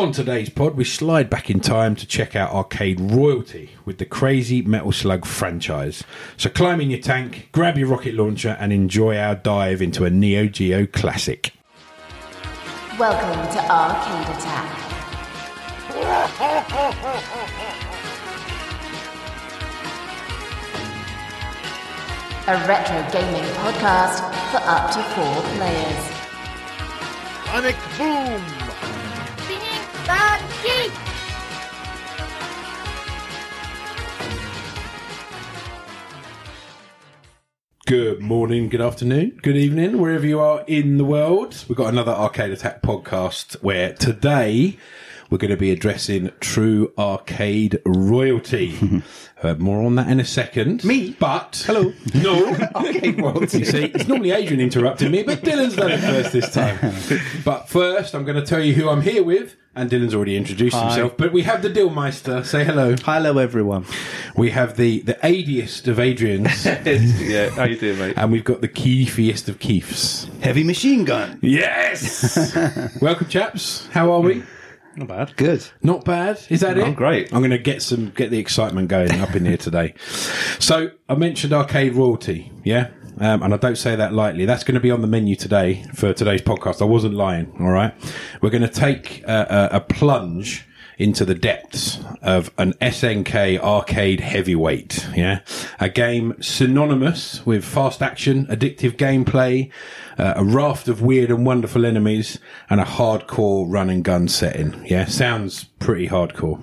[0.00, 4.06] On today's pod, we slide back in time to check out arcade royalty with the
[4.06, 6.02] crazy Metal Slug franchise.
[6.38, 10.10] So climb in your tank, grab your rocket launcher, and enjoy our dive into a
[10.10, 11.52] Neo Geo classic.
[12.98, 14.70] Welcome to Arcade Attack.
[22.46, 24.20] A retro gaming podcast
[24.50, 26.20] for up to four players.
[27.44, 28.59] Sonic Boom!
[37.86, 41.64] Good morning, good afternoon, good evening, wherever you are in the world.
[41.68, 44.78] We've got another Arcade Attack podcast where today
[45.28, 49.02] we're going to be addressing true arcade royalty.
[49.42, 50.84] uh, more on that in a second.
[50.84, 51.16] Me?
[51.18, 51.92] But, hello.
[52.14, 52.54] No.
[52.76, 53.58] okay, royalty.
[53.60, 56.78] You see, it's normally Adrian interrupting me, but Dylan's done it first this time.
[57.44, 59.56] But first, I'm going to tell you who I'm here with.
[59.74, 60.86] And Dylan's already introduced Hi.
[60.86, 62.44] himself, but we have the Dillmeister.
[62.44, 62.96] Say hello.
[63.04, 63.86] Hello, everyone.
[64.34, 66.64] We have the the adiest of Adrians,
[67.30, 68.14] yeah, how you doing, mate?
[68.16, 70.26] and we've got the keefiest of Keefs.
[70.42, 71.38] Heavy machine gun.
[71.40, 72.52] Yes.
[73.00, 73.86] Welcome, chaps.
[73.92, 74.42] How are we?
[74.96, 75.36] Not bad.
[75.36, 75.66] Good.
[75.82, 76.40] Not bad.
[76.48, 76.84] Is that it?
[76.84, 77.32] I'm great.
[77.32, 79.94] I'm going to get some get the excitement going up in here today.
[80.58, 84.46] So I mentioned arcade royalty, yeah, um, and I don't say that lightly.
[84.46, 86.82] That's going to be on the menu today for today's podcast.
[86.82, 87.52] I wasn't lying.
[87.60, 87.94] All right,
[88.42, 90.66] we're going to take a, a, a plunge
[90.98, 95.08] into the depths of an SNK arcade heavyweight.
[95.14, 95.40] Yeah,
[95.78, 99.70] a game synonymous with fast action, addictive gameplay,
[100.20, 104.84] uh, a raft of weird and wonderful enemies, and a hardcore run and gun setting.
[104.86, 106.60] Yeah, sounds pretty hardcore.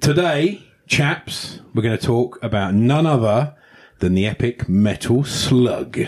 [0.00, 3.54] Today, chaps, we're going to talk about none other
[3.98, 5.98] than the epic Metal Slug.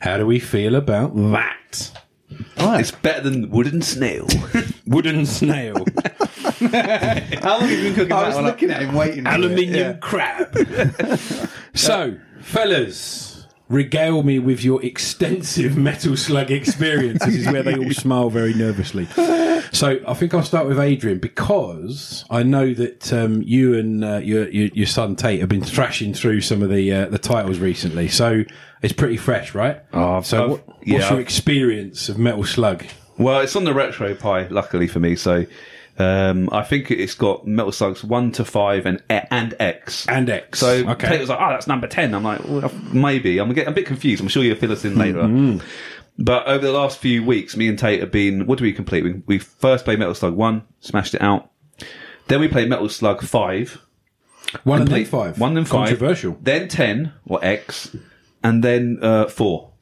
[0.00, 1.92] How do we feel about that?
[2.56, 4.26] It's better than Wooden Snail.
[4.86, 5.74] Wooden snail,
[6.60, 9.24] How long have you been cooking I was looking at him waiting.
[9.24, 9.34] for it.
[9.34, 10.56] aluminium crab.
[11.74, 13.37] so, fellas,
[13.68, 17.24] regale me with your extensive Metal Slug experience.
[17.24, 19.06] This is where they all smile very nervously.
[19.72, 24.18] So, I think I'll start with Adrian because I know that um, you and uh,
[24.18, 27.58] your, your your son Tate have been thrashing through some of the uh, the titles
[27.58, 28.08] recently.
[28.08, 28.44] So,
[28.82, 29.82] it's pretty fresh, right?
[29.92, 32.84] Oh, so, what's your experience of Metal Slug?
[33.18, 35.16] well, it's on the RetroPie, luckily for me.
[35.16, 35.44] So
[35.98, 40.06] um, I think it's got Metal Slugs 1 to 5 and and X.
[40.08, 40.60] And X.
[40.60, 41.08] So okay.
[41.08, 42.14] Tate was like, oh, that's number 10.
[42.14, 43.38] I'm like, well, maybe.
[43.38, 44.22] I'm, getting, a bit confused.
[44.22, 45.22] I'm sure you'll fill us in later.
[45.22, 45.66] Mm-hmm.
[46.18, 49.04] But over the last few weeks, me and Tate have been, what do we complete?
[49.04, 51.50] We, we first played Metal Slug 1, smashed it out.
[52.28, 53.80] Then we played Metal Slug 5.
[54.64, 55.38] one and then five.
[55.38, 55.88] One then five.
[55.88, 56.36] Controversial.
[56.40, 57.96] Then 10, or X.
[58.42, 59.72] And then uh, 4.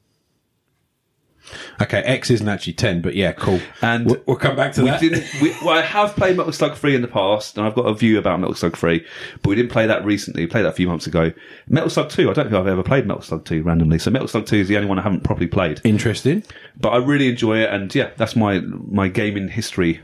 [1.81, 3.61] Okay, X isn't actually 10, but yeah, cool.
[3.83, 5.01] And we'll, we'll come back to we that.
[5.41, 7.95] We, well, I have played Metal Slug Three in the past, and I've got a
[7.95, 9.07] view about Metal Slug Three,
[9.43, 10.43] but we didn't play that recently.
[10.43, 11.33] We played that a few months ago.
[11.69, 12.31] Metal Slug Two.
[12.31, 13.99] I don't think I've ever played Metal Slug Two randomly.
[13.99, 15.81] So Metal Slug Two is the only one I haven't properly played.
[15.85, 16.43] Interesting.
[16.81, 20.01] But I really enjoy it, and yeah, that's my my gaming history.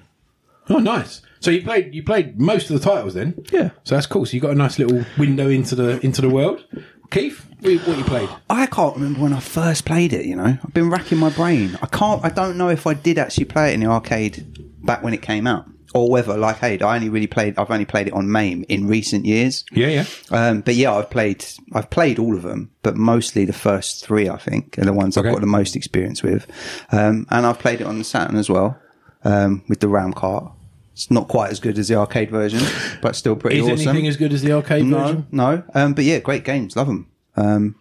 [0.68, 1.22] Oh, nice.
[1.40, 3.44] So you played you played most of the titles then?
[3.50, 3.70] Yeah.
[3.84, 4.24] So that's cool.
[4.26, 6.64] So you got a nice little window into the into the world.
[7.12, 8.28] Keith, what, what you played?
[8.48, 10.24] I can't remember when I first played it.
[10.24, 11.78] You know, I've been racking my brain.
[11.82, 12.24] I can't.
[12.24, 14.46] I don't know if I did actually play it in the arcade
[14.82, 17.58] back when it came out, or whether, like Aid, I only really played.
[17.58, 19.64] I've only played it on MAME in recent years.
[19.72, 20.04] Yeah, yeah.
[20.30, 21.44] Um, but yeah, I've played.
[21.74, 24.30] I've played all of them, but mostly the first three.
[24.30, 25.28] I think are the ones Okay.
[25.28, 26.50] I've got the most experience with.
[26.92, 28.78] Um, and I've played it on the Saturn as well
[29.22, 30.50] um, with the Ram cart.
[30.92, 32.60] It's not quite as good as the arcade version,
[33.00, 33.88] but still pretty Is awesome.
[33.88, 35.26] anything as good as the arcade no, version?
[35.32, 35.62] no.
[35.74, 36.76] Um, but yeah, great games.
[36.76, 37.10] Love them.
[37.36, 37.76] Um,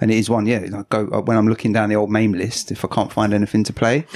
[0.00, 0.46] and it is one.
[0.46, 2.72] Yeah, I go uh, when I'm looking down the old MAME list.
[2.72, 4.06] If I can't find anything to play,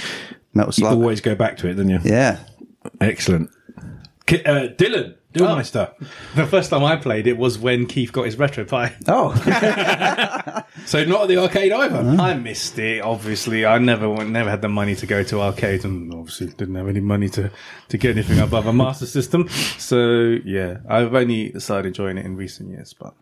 [0.55, 0.95] Metal Slug.
[0.95, 2.01] You always go back to it, don't you?
[2.05, 2.39] yeah.
[3.01, 3.51] Excellent.
[4.29, 5.93] Ki- uh, Dylan, Dylanmeister.
[6.37, 8.93] The first time I played it was when Keith got his RetroPie.
[9.09, 11.97] Oh, So not at the arcade either.
[12.21, 13.03] I missed it.
[13.03, 16.77] Obviously, I never went, never had the money to go to arcades, and obviously didn't
[16.77, 17.51] have any money to
[17.89, 19.49] to get anything above a Master System.
[19.79, 22.95] So yeah, I've only started enjoying it in recent years.
[22.95, 23.15] But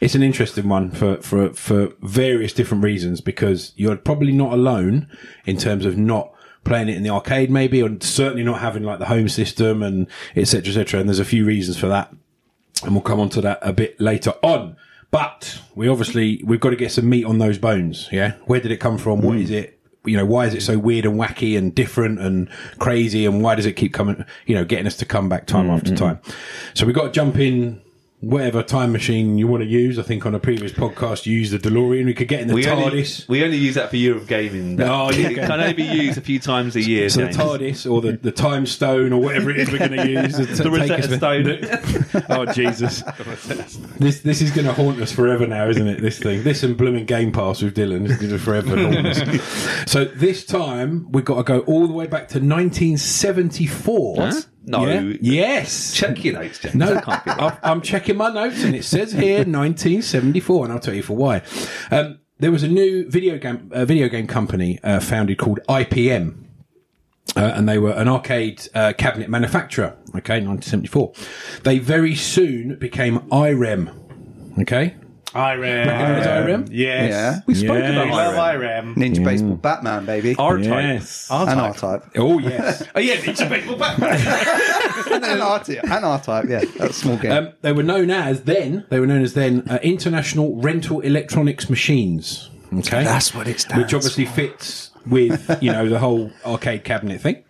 [0.00, 5.08] It's an interesting one for, for, for various different reasons because you're probably not alone
[5.44, 6.32] in terms of not
[6.66, 10.06] playing it in the arcade maybe and certainly not having like the home system and
[10.34, 10.46] etc.
[10.46, 11.00] cetera, et cetera.
[11.00, 12.12] And there's a few reasons for that.
[12.82, 14.76] And we'll come on to that a bit later on.
[15.10, 18.08] But we obviously, we've got to get some meat on those bones.
[18.12, 18.32] Yeah.
[18.44, 19.22] Where did it come from?
[19.22, 19.54] What is hmm.
[19.54, 19.80] it?
[20.04, 22.48] You know, why is it so weird and wacky and different and
[22.78, 23.26] crazy?
[23.26, 25.72] And why does it keep coming, you know, getting us to come back time hmm,
[25.72, 25.96] after hmm.
[25.96, 26.20] time?
[26.74, 27.80] So we've got to jump in
[28.20, 29.98] whatever time machine you want to use.
[29.98, 32.06] I think on a previous podcast you used the DeLorean.
[32.06, 33.28] We could get in the We only, TARDIS.
[33.28, 34.80] we only use that for Year of Gaming.
[34.80, 35.28] Oh, yeah.
[35.28, 37.08] it can only be used a few times a year.
[37.10, 40.08] So the TARDIS or the, the time stone or whatever it is we're going to
[40.08, 40.36] use.
[40.36, 42.24] to The take Rosetta Stone.
[42.30, 43.02] oh Jesus!
[43.98, 46.00] this this is going to haunt us forever now, isn't it?
[46.00, 49.86] This thing, this and blooming Game Pass with Dylan is going to forever haunt us.
[49.86, 54.16] So this time we've got to go all the way back to 1974.
[54.16, 54.40] Huh?
[54.66, 54.84] No.
[54.84, 55.16] Yeah?
[55.20, 55.94] Yes.
[55.94, 56.74] Check your notes, James.
[56.74, 57.40] No, can't be right.
[57.40, 61.16] I'm, I'm checking my notes, and it says here 1974, and I'll tell you for
[61.16, 61.42] why.
[61.90, 66.42] Um, there was a new video game uh, video game company uh, founded called IPM.
[67.34, 69.96] Uh, and they were an arcade uh, cabinet manufacturer.
[70.14, 71.12] Okay, 1974.
[71.64, 73.90] They very soon became IREM.
[74.60, 74.94] Okay,
[75.36, 75.86] IREM.
[75.86, 76.68] Recognise IREM?
[76.70, 77.10] Yes.
[77.10, 77.40] Yeah.
[77.46, 77.90] We spoke Yeah.
[77.90, 78.94] We about love IREM.
[78.94, 78.94] IREM.
[78.96, 80.34] Ninja Baseball Batman, baby.
[80.38, 80.66] R-Type.
[80.66, 81.28] Yes.
[81.30, 82.04] and R-Type.
[82.16, 82.82] Oh yes.
[82.94, 85.22] Oh, yeah, it's a baseball Batman.
[85.22, 85.84] and R-Type.
[85.84, 86.64] And R-Type, yeah.
[86.78, 87.32] That's a small game.
[87.32, 88.86] Um, they were known as then.
[88.88, 92.50] They were known as then uh, International Rental Electronics Machines.
[92.72, 97.20] Okay, That's what it stands Which obviously fits with you know the whole arcade cabinet
[97.20, 97.44] thing.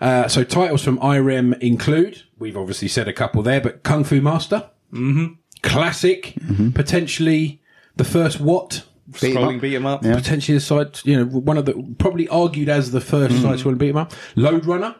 [0.00, 4.20] Uh, so titles from IREM include we've obviously said a couple there, but Kung Fu
[4.20, 5.34] Master, mm-hmm.
[5.62, 6.70] Classic, mm-hmm.
[6.70, 7.60] potentially
[7.96, 8.84] the first what.
[9.20, 10.04] Beat 'em Scrolling beat 'em up.
[10.04, 10.14] Yeah.
[10.14, 13.42] Potentially the side, you know, one of the probably argued as the first mm.
[13.42, 14.12] side scrolling beat 'em up.
[14.36, 14.94] Lode Runner,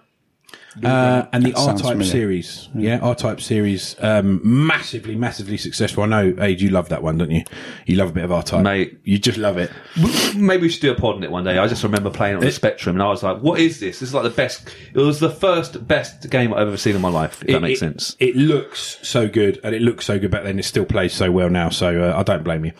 [0.85, 2.05] uh, and the R-Type familiar.
[2.05, 2.69] series.
[2.75, 6.03] Yeah, R-Type series, um, massively, massively successful.
[6.05, 7.43] I know, Age, you love that one, don't you?
[7.87, 8.99] You love a bit of R-Type, Mate.
[9.05, 9.71] You just love it.
[10.37, 11.59] Maybe we should do a pod on it one day.
[11.59, 14.00] I just remember playing it on the Spectrum, and I was like, "What is this?
[14.00, 17.03] This is like the best." It was the first best game I've ever seen in
[17.03, 17.41] my life.
[17.43, 18.17] If that It- makes it- sense.
[18.19, 20.59] It looks so good, and it looks so good back then.
[20.59, 22.73] It still plays so well now, so uh, I don't blame you.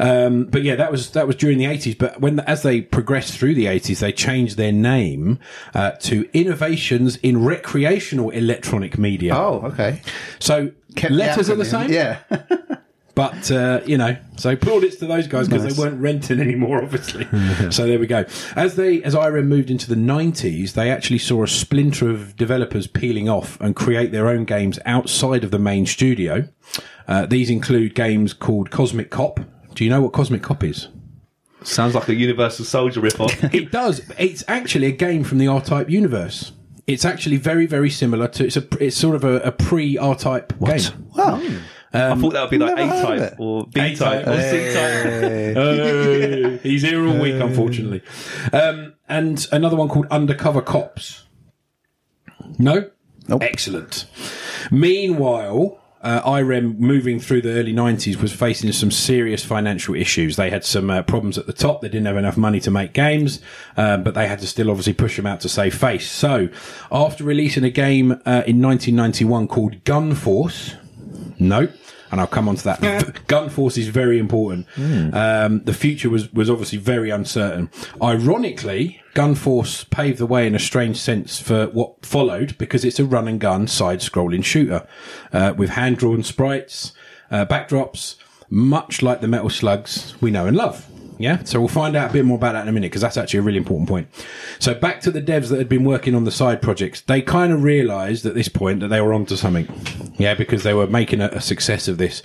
[0.00, 1.94] Um, but yeah, that was that was during the eighties.
[1.94, 5.38] But when as they progressed through the eighties, they changed their name
[5.74, 9.34] uh, to Innovations in Recreational Electronic Media.
[9.36, 10.02] oh, okay.
[10.38, 11.90] so Kept letters are the same.
[11.90, 12.20] Yeah.
[13.18, 17.26] But, uh, you know, so plaudits to those guys because they weren't renting anymore, obviously.
[17.68, 18.24] so there we go.
[18.54, 22.86] As they, as IREM moved into the 90s, they actually saw a splinter of developers
[22.86, 26.48] peeling off and create their own games outside of the main studio.
[27.08, 29.40] Uh, these include games called Cosmic Cop.
[29.74, 30.86] Do you know what Cosmic Cop is?
[31.64, 33.52] Sounds like a Universal Soldier ripoff.
[33.52, 34.00] It does.
[34.16, 36.52] It's actually a game from the R-Type universe.
[36.88, 40.54] It's actually very, very similar to, it's a, it's sort of a, a pre R-Type
[40.58, 40.80] game.
[41.14, 41.40] Wow.
[41.92, 46.62] I thought that would be like A type or B type or C type.
[46.62, 48.02] He's here all week, unfortunately.
[48.52, 51.24] Um, and another one called Undercover Cops.
[52.58, 52.90] No?
[53.26, 53.42] Nope.
[53.42, 54.06] Excellent.
[54.70, 60.36] Meanwhile, uh, IREM, moving through the early 90s, was facing some serious financial issues.
[60.36, 61.80] They had some uh, problems at the top.
[61.80, 63.40] They didn't have enough money to make games,
[63.76, 66.10] um, but they had to still obviously push them out to save face.
[66.10, 66.48] So,
[66.92, 70.74] after releasing a game uh, in 1991 called Gun Force,
[71.38, 71.68] no.
[72.10, 73.20] And I'll come on to that.
[73.26, 74.66] Gun Force is very important.
[74.76, 77.70] Um, the future was, was obviously very uncertain.
[78.02, 82.98] Ironically, Gun Force paved the way in a strange sense for what followed because it's
[82.98, 84.86] a run and gun side scrolling shooter
[85.32, 86.92] uh, with hand drawn sprites,
[87.30, 88.16] uh, backdrops,
[88.50, 90.86] much like the Metal Slugs we know and love.
[91.18, 93.16] Yeah, so we'll find out a bit more about that in a minute because that's
[93.16, 94.08] actually a really important point.
[94.60, 97.52] So back to the devs that had been working on the side projects, they kind
[97.52, 99.68] of realised at this point that they were onto something.
[100.16, 102.22] Yeah, because they were making a, a success of this.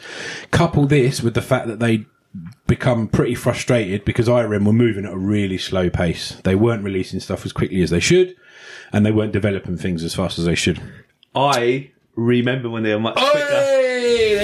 [0.51, 2.05] Couple this with the fact that they
[2.67, 6.39] become pretty frustrated because IREM were moving at a really slow pace.
[6.43, 8.35] They weren't releasing stuff as quickly as they should,
[8.91, 10.81] and they weren't developing things as fast as they should.
[11.35, 13.39] I remember when they were much quicker.
[13.39, 13.82] Hey,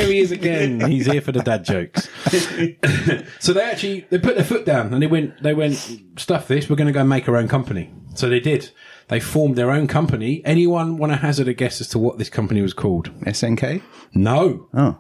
[0.10, 0.80] he is again.
[0.90, 2.10] He's here for the dad jokes.
[3.40, 5.76] so they actually they put their foot down and they went they went
[6.18, 6.70] stuff this.
[6.70, 7.92] We're going to go make our own company.
[8.16, 8.72] So they did.
[9.08, 10.42] They formed their own company.
[10.46, 13.10] Anyone want to hazard a guess as to what this company was called?
[13.22, 13.82] SNK?
[14.14, 15.00] No, Oh,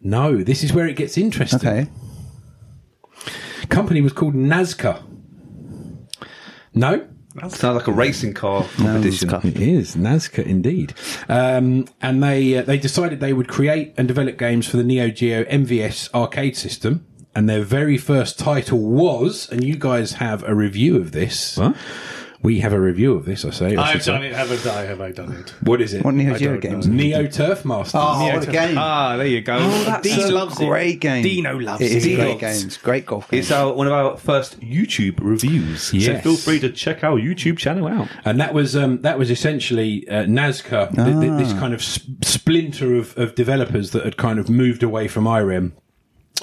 [0.00, 0.42] no.
[0.44, 1.58] This is where it gets interesting.
[1.66, 1.88] okay.
[3.68, 5.02] Company was called Nazca.
[6.74, 7.08] No.
[7.40, 9.28] Sounds like a racing car competition.
[9.30, 9.44] Nazca.
[9.44, 10.94] It is Nazca indeed,
[11.28, 15.08] um, and they uh, they decided they would create and develop games for the Neo
[15.08, 17.06] Geo MVS arcade system.
[17.34, 21.56] And their very first title was, and you guys have a review of this.
[21.56, 21.74] What?
[22.42, 23.44] We have a review of this.
[23.44, 23.76] I say.
[23.76, 24.12] I I've should say.
[24.12, 24.32] done it.
[24.34, 24.82] Haven't I?
[24.82, 25.50] Have I done it?
[25.62, 26.04] What is it?
[26.04, 26.88] What Neo I Geo don't games?
[26.88, 26.94] know.
[26.94, 27.94] Neo Turf Masters.
[28.02, 28.76] Oh, what a game.
[28.78, 29.58] Ah, there you go.
[29.60, 31.00] Oh, that's Dean a loves great it.
[31.00, 31.22] game.
[31.22, 31.92] Dino loves it.
[31.92, 32.16] is it.
[32.16, 32.76] great games.
[32.78, 33.44] Great golf games.
[33.44, 35.82] It's our, one of our first YouTube reviews.
[35.84, 36.22] So Yes.
[36.24, 38.08] feel free to check our YouTube channel out.
[38.24, 42.24] and that was um, that was essentially uh, Nazca, th- th- this kind of sp-
[42.24, 45.74] splinter of, of developers that had kind of moved away from IREM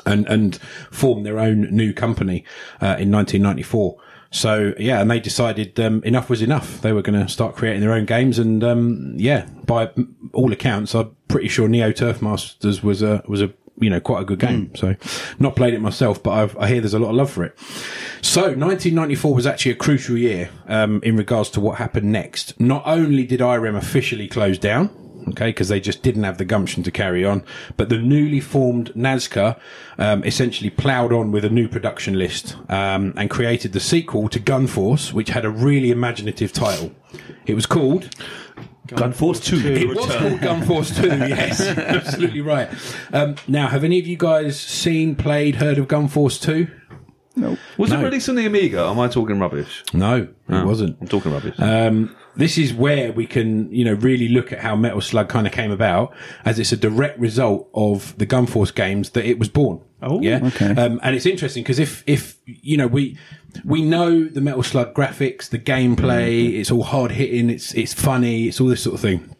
[0.05, 0.57] and and
[0.91, 2.45] formed their own new company
[2.81, 3.97] uh, in 1994.
[4.31, 6.81] So yeah, and they decided um, enough was enough.
[6.81, 9.89] They were going to start creating their own games, and um, yeah, by
[10.33, 14.21] all accounts, I'm pretty sure Neo Turf Masters was a was a you know quite
[14.21, 14.73] a good game.
[14.75, 14.95] So,
[15.39, 17.57] not played it myself, but I've, I hear there's a lot of love for it.
[18.21, 22.59] So, 1994 was actually a crucial year um, in regards to what happened next.
[22.59, 24.89] Not only did IREM officially close down,
[25.29, 27.43] okay, because they just didn't have the gumption to carry on.
[27.77, 29.59] But the newly formed Nazca
[29.97, 34.39] um, essentially ploughed on with a new production list um, and created the sequel to
[34.39, 36.91] Gunforce, which had a really imaginative title.
[37.45, 38.09] It was called.
[38.87, 39.67] Gunforce 2.
[39.67, 41.61] It was called Gunforce 2, yes.
[41.61, 42.69] Absolutely right.
[43.13, 46.67] Um, now, have any of you guys seen, played, heard of Gunforce 2?
[47.77, 47.99] Was No.
[47.99, 48.85] it released on the Amiga?
[48.85, 49.83] Am I talking rubbish?
[49.93, 50.97] No, it wasn't.
[51.01, 51.55] I'm talking rubbish.
[51.59, 55.45] Um, this is where we can, you know, really look at how Metal Slug kind
[55.47, 56.13] of came about,
[56.45, 59.81] as it's a direct result of the Gunforce games that it was born.
[60.01, 60.39] Oh, yeah.
[60.43, 60.69] okay.
[60.75, 63.17] Um, and it's interesting because if, if you know, we
[63.65, 68.47] we know the Metal Slug graphics, the gameplay, it's all hard hitting, it's it's funny,
[68.47, 69.35] it's all this sort of thing,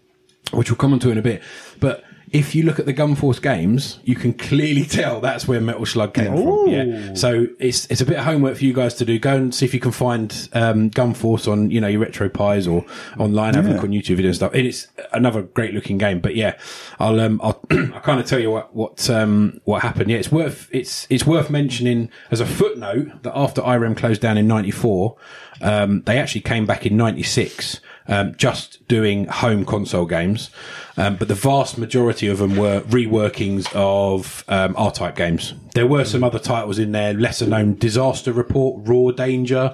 [0.52, 1.42] which we'll come on to in a bit.
[1.80, 5.86] But if you look at the Gunforce games, you can clearly tell that's where Metal
[5.86, 6.68] Slug came from.
[6.68, 7.14] Yeah.
[7.14, 9.18] So it's it's a bit of homework for you guys to do.
[9.20, 12.86] Go and see if you can find um, Gunforce on you know your RetroPies or
[13.20, 13.56] online.
[13.56, 14.54] Have a look on YouTube video and stuff.
[14.54, 16.20] And it's another great looking game.
[16.20, 16.58] But yeah,
[17.00, 20.10] I'll um I'll I'll kind of tell you what what um what happened.
[20.10, 24.38] Yeah, it's worth it's it's worth mentioning as a footnote that after IREM closed down
[24.38, 25.16] in '94,
[25.62, 30.50] um, they actually came back in '96 um, just doing home console games.
[30.98, 35.54] Um, but the vast majority of them were reworkings of um, R-Type games.
[35.74, 39.74] There were some other titles in there, lesser known Disaster Report, Raw Danger,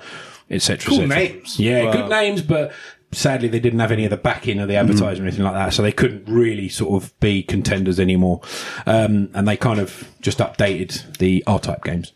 [0.51, 0.87] etc.
[0.87, 1.17] Cool etc..
[1.17, 1.59] names.
[1.59, 2.71] Yeah, good names, but
[3.11, 5.73] sadly they didn't have any of the backing of the advertising or anything like that,
[5.73, 8.41] so they couldn't really sort of be contenders anymore.
[8.85, 12.11] Um, and they kind of just updated the R-Type games.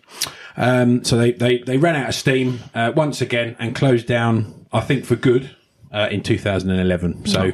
[0.58, 4.66] Um, so they, they, they ran out of steam uh, once again and closed down,
[4.74, 5.56] I think, for good.
[5.91, 7.50] Uh, in 2011, so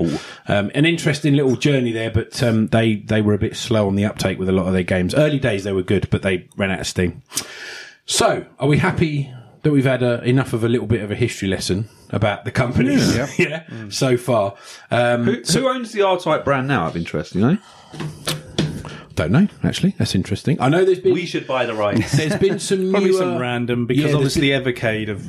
[0.50, 3.96] um, an interesting little journey there, but um, they they were a bit slow on
[3.96, 5.16] the uptake with a lot of their games.
[5.16, 7.22] Early days they were good, but they ran out of steam.
[8.06, 11.16] So, are we happy that we've had a, enough of a little bit of a
[11.16, 13.16] history lesson about the companies?
[13.40, 14.56] Yeah, so far.
[14.92, 16.88] Um, who, who owns the R-Type brand now?
[16.88, 17.58] Of interest, you know.
[19.16, 19.48] don't know.
[19.64, 20.60] Actually, that's interesting.
[20.62, 22.18] I know there's been We should buy the rights.
[22.18, 25.26] there's been some Probably newer- some random because there's obviously Evercade have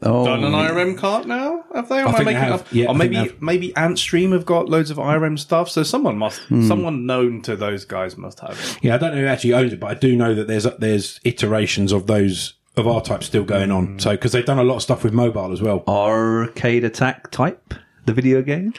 [0.00, 1.64] Oh, done an IREM cart now.
[1.74, 1.96] Have they?
[1.96, 2.60] Or am think they making have.
[2.60, 3.42] up- Yeah, or think maybe they have.
[3.42, 5.68] maybe Antstream have got loads of IREM stuff.
[5.70, 6.68] So someone must, Hmm.
[6.68, 8.78] someone known to those guys must have it.
[8.82, 11.18] Yeah, I don't know who actually owns it, but I do know that there's there's
[11.24, 13.98] iterations of those of R-Type still going on.
[13.98, 15.82] So because they've done a lot of stuff with mobile as well.
[15.88, 17.74] Arcade Attack Type,
[18.06, 18.74] the video game.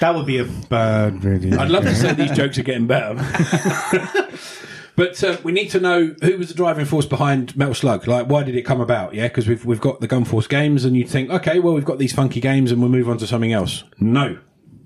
[0.00, 1.60] That would be a bad video.
[1.60, 3.14] I'd love to say these jokes are getting better.
[4.96, 8.08] But uh, we need to know who was the driving force behind Metal Slug.
[8.08, 9.14] Like, why did it come about?
[9.14, 11.98] Yeah, because we've we've got the Gunforce games, and you think, okay, well, we've got
[11.98, 13.84] these funky games, and we'll move on to something else.
[14.00, 14.38] No,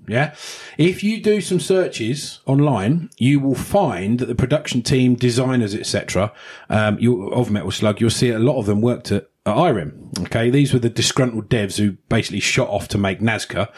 [0.07, 0.35] yeah.
[0.77, 6.33] If you do some searches online, you will find that the production team, designers, etc.,
[6.69, 10.11] um, you, of Metal Slug, you'll see a lot of them worked at, at IREM.
[10.23, 13.69] Okay, these were the disgruntled devs who basically shot off to make Nazca,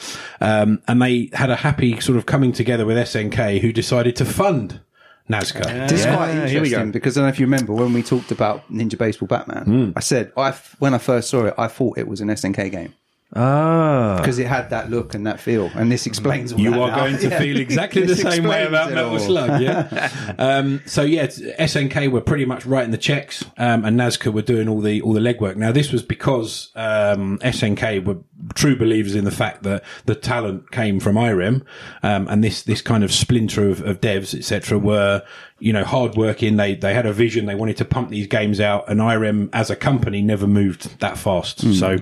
[0.42, 4.26] um, and they had a happy sort of coming together with SNK, who decided to
[4.26, 4.82] fund
[5.30, 5.88] Nazca.
[5.88, 6.92] This is Yeah, quite here we interesting go.
[6.92, 9.94] because I don't know if you remember when we talked about Ninja Baseball Batman.
[9.96, 12.70] I said I f- when I first saw it, I thought it was an SNK
[12.72, 12.94] game
[13.36, 14.18] Ah.
[14.20, 16.90] because it had that look and that feel, and this explains all You that are
[16.92, 16.96] now.
[16.98, 17.40] going to Yeah.
[17.40, 19.20] feel exactly the same way about it Metal all.
[19.20, 20.36] Slug, yeah.
[20.38, 24.68] um, so yeah, SNK were pretty much writing the checks, um, and Nazca were doing
[24.70, 25.56] all the all the legwork.
[25.56, 28.18] Now this was because um, SNK were
[28.56, 31.64] true believers in the fact that the talent came from IREM,
[32.02, 35.24] um, and this this kind of splinter of, of devs, etc., were
[35.60, 36.58] you know hardworking.
[36.58, 37.46] They they had a vision.
[37.46, 41.18] They wanted to pump these games out, and IREM as a company never moved that
[41.18, 41.62] fast.
[41.74, 41.98] So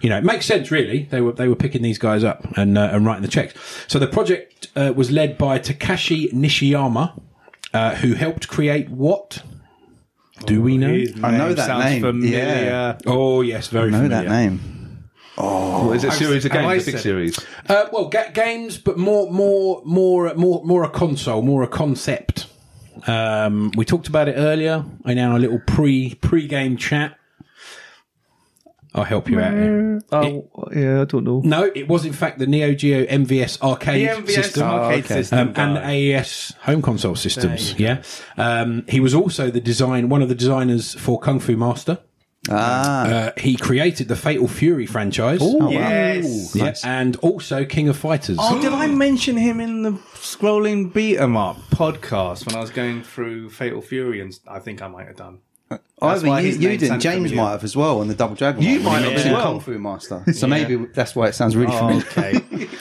[0.00, 1.04] you know it makes sense really.
[1.10, 3.54] They were they were picking these guys up and uh, and writing the checks.
[3.88, 7.20] So the project uh, was led by Takashi Nishiyama,
[7.74, 9.42] uh, who helped create what?
[10.46, 11.04] Do we know?
[11.22, 12.38] I know that sounds name, Familiar.
[12.38, 12.98] yeah.
[13.06, 14.28] Oh yes, very know familiar.
[14.28, 14.81] that name.
[15.36, 16.08] What is it?
[16.08, 17.38] a Series of have games, a big series.
[17.68, 22.46] Uh, well, ga- games, but more, more, more, more, more a console, more a concept.
[23.06, 27.18] Um, we talked about it earlier in our little pre pre game chat.
[28.94, 30.02] I'll help you out here.
[30.12, 31.40] Oh, yeah, I don't know.
[31.42, 34.62] No, it was in fact the Neo Geo MVS The arcade MVS system.
[34.64, 35.14] arcade okay.
[35.14, 35.38] system.
[35.38, 35.92] Um, and guy.
[35.92, 37.78] AES home console systems.
[37.78, 38.02] Yeah,
[38.36, 41.98] um, he was also the design one of the designers for Kung Fu Master.
[42.50, 45.40] Ah, Uh, he created the Fatal Fury franchise.
[45.70, 46.54] yes.
[46.54, 48.36] Yeah, and also King of Fighters.
[48.40, 52.70] Oh, did I mention him in the scrolling beat 'em up podcast when I was
[52.70, 54.20] going through Fatal Fury?
[54.20, 55.38] And I think I might have done.
[56.02, 57.00] either why you, you didn't.
[57.00, 57.36] James familiar.
[57.36, 58.60] might have as well on the Double Dragon.
[58.60, 59.42] You one, might when have he as mentioned.
[59.44, 60.24] Kung Fu Master.
[60.32, 62.04] So maybe that's why it sounds really Oh, familiar.
[62.10, 62.68] okay.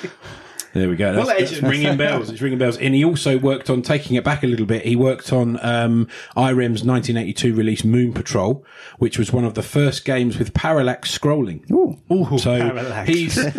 [0.73, 1.13] There we go.
[1.13, 1.69] That's, that's legend.
[1.69, 2.29] ringing bells.
[2.29, 2.77] It's ringing bells.
[2.77, 4.85] And he also worked on taking it back a little bit.
[4.85, 8.65] He worked on um, IREM's 1982 release Moon Patrol,
[8.97, 11.69] which was one of the first games with parallax scrolling.
[11.71, 13.09] Ooh, so parallax.
[13.09, 13.37] he's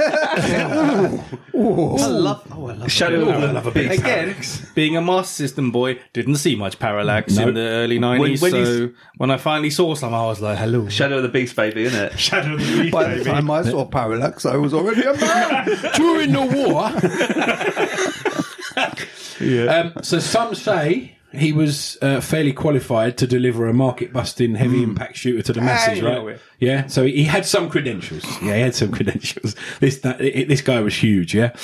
[1.55, 4.35] I love, oh, I love Shadow of the I love a big Again,
[4.75, 7.49] being a Master System boy, didn't see much parallax No.
[7.49, 8.41] in the early 90s.
[8.43, 10.89] when so when I finally saw some, I was like, hello.
[10.89, 12.19] Shadow of the Beast, baby, isn't it?
[12.19, 15.67] Shadow of the Beast, By the time I saw Parallax, I was already a man.
[15.95, 16.91] during the war.
[19.69, 25.17] um, so some say he was uh, fairly qualified to deliver a market-busting heavy impact
[25.17, 26.39] shooter to the masses, right?
[26.59, 26.87] Yeah.
[26.87, 28.25] So he had some credentials.
[28.43, 29.57] Yeah, he had some credentials.
[29.81, 31.35] This that, it, this guy was huge.
[31.35, 31.57] Yeah.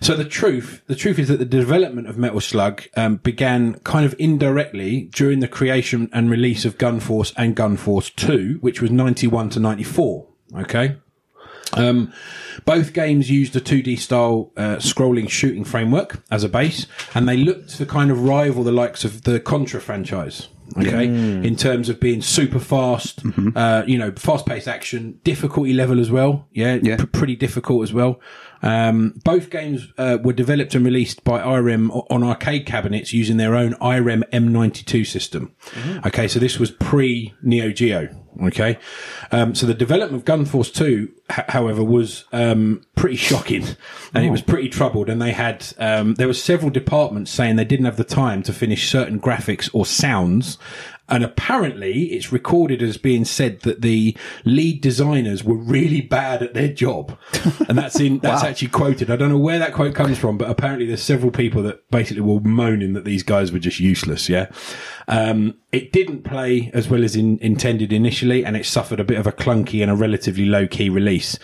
[0.00, 4.06] So the truth, the truth is that the development of Metal Slug um, began kind
[4.06, 9.50] of indirectly during the creation and release of Gunforce and Gunforce Two, which was ninety-one
[9.50, 10.26] to ninety-four.
[10.56, 10.96] Okay.
[11.74, 12.12] Um,
[12.64, 17.36] both games used a 2D style uh, scrolling shooting framework as a base, and they
[17.36, 20.48] looked to kind of rival the likes of the Contra franchise.
[20.78, 23.22] Okay, in terms of being super fast,
[23.56, 26.46] uh, you know, fast paced action, difficulty level as well.
[26.52, 26.96] Yeah, Yeah.
[26.96, 28.20] p- pretty difficult as well.
[28.62, 33.54] Um, both games uh, were developed and released by IREM on arcade cabinets using their
[33.56, 35.52] own IREM M92 system.
[36.06, 38.08] Okay, so this was pre Neo Geo.
[38.44, 38.78] Okay,
[39.32, 43.64] um, so the development of Gunforce 2, h- however, was um, pretty shocking,
[44.14, 45.08] and it was pretty troubled.
[45.10, 48.52] And they had um, there were several departments saying they didn't have the time to
[48.52, 50.58] finish certain graphics or sounds.
[51.10, 56.54] And apparently, it's recorded as being said that the lead designers were really bad at
[56.54, 57.18] their job,
[57.68, 59.10] and that's in that's actually quoted.
[59.10, 62.20] I don't know where that quote comes from, but apparently, there's several people that basically
[62.20, 64.28] were moaning that these guys were just useless.
[64.28, 64.50] Yeah,
[65.08, 69.18] um, it didn't play as well as in, intended initially, and it suffered a bit
[69.18, 71.40] of a clunky and a relatively low key release.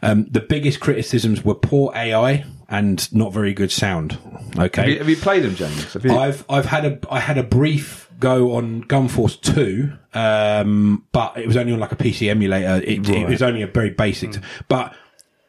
[0.00, 4.18] Um, the biggest criticisms were poor AI and not very good sound.
[4.56, 5.96] Okay, Have you, have you played them, James?
[6.02, 6.16] You?
[6.16, 11.46] I've I've had a I had a brief go on Gunforce two, um, but it
[11.46, 12.82] was only on like a PC emulator.
[12.84, 14.34] It, it was only a very basic,
[14.68, 14.94] but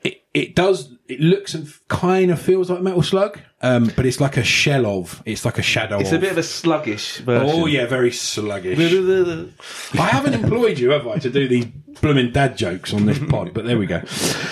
[0.03, 4.21] it it does it looks and kind of feels like Metal Slug, um, but it's
[4.21, 5.99] like a shell of it's like a shadow.
[5.99, 6.19] it's of.
[6.19, 7.49] a bit of a sluggish version.
[7.49, 8.77] Oh yeah, very sluggish.
[9.99, 11.65] I haven't employed you, have I, to do these
[12.01, 13.53] blooming dad jokes on this pod?
[13.53, 14.01] But there we go.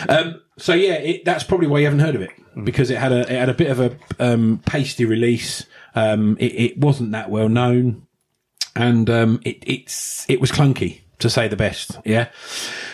[0.10, 2.32] Um, so yeah, it, that's probably why you haven't heard of it
[2.64, 5.66] because it had a it had a bit of a um, pasty release.
[5.94, 8.07] Um, it, it wasn't that well known,
[8.78, 11.98] and um, it it's it was clunky to say the best.
[12.06, 12.30] Yeah.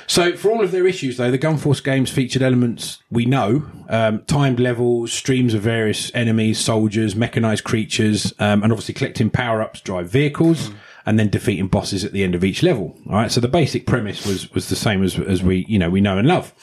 [0.07, 4.23] So for all of their issues, though, the Gunforce games featured elements we know: um,
[4.25, 9.81] timed levels, streams of various enemies, soldiers, mechanized creatures, um, and obviously collecting power ups,
[9.81, 10.71] drive vehicles.
[11.05, 12.97] And then defeating bosses at the end of each level.
[13.07, 13.29] All right.
[13.29, 16.17] So the basic premise was, was the same as, as we, you know, we know
[16.17, 16.53] and love.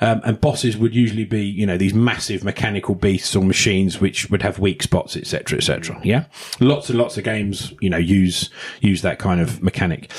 [0.00, 4.30] Um, and bosses would usually be, you know, these massive mechanical beasts or machines which
[4.30, 6.00] would have weak spots, etc., etc.
[6.04, 6.26] Yeah.
[6.60, 10.10] Lots and lots of games, you know, use, use that kind of mechanic.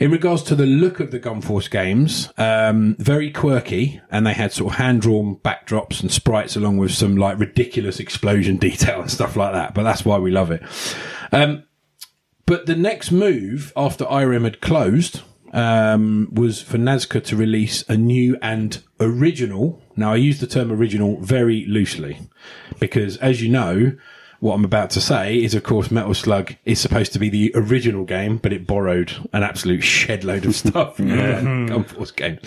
[0.00, 4.52] In regards to the look of the Gunforce games, um, very quirky, and they had
[4.52, 9.10] sort of hand drawn backdrops and sprites along with some like ridiculous explosion detail and
[9.10, 9.74] stuff like that.
[9.74, 10.62] But that's why we love it.
[11.30, 11.64] Um,
[12.46, 15.22] but the next move after IREM had closed
[15.54, 19.80] um, was for Nazca to release a new and original.
[19.96, 22.18] Now, I use the term original very loosely
[22.78, 23.96] because, as you know,
[24.40, 27.52] what I'm about to say is, of course, Metal Slug is supposed to be the
[27.54, 32.38] original game, but it borrowed an absolute shed load of stuff from the Gunforce game.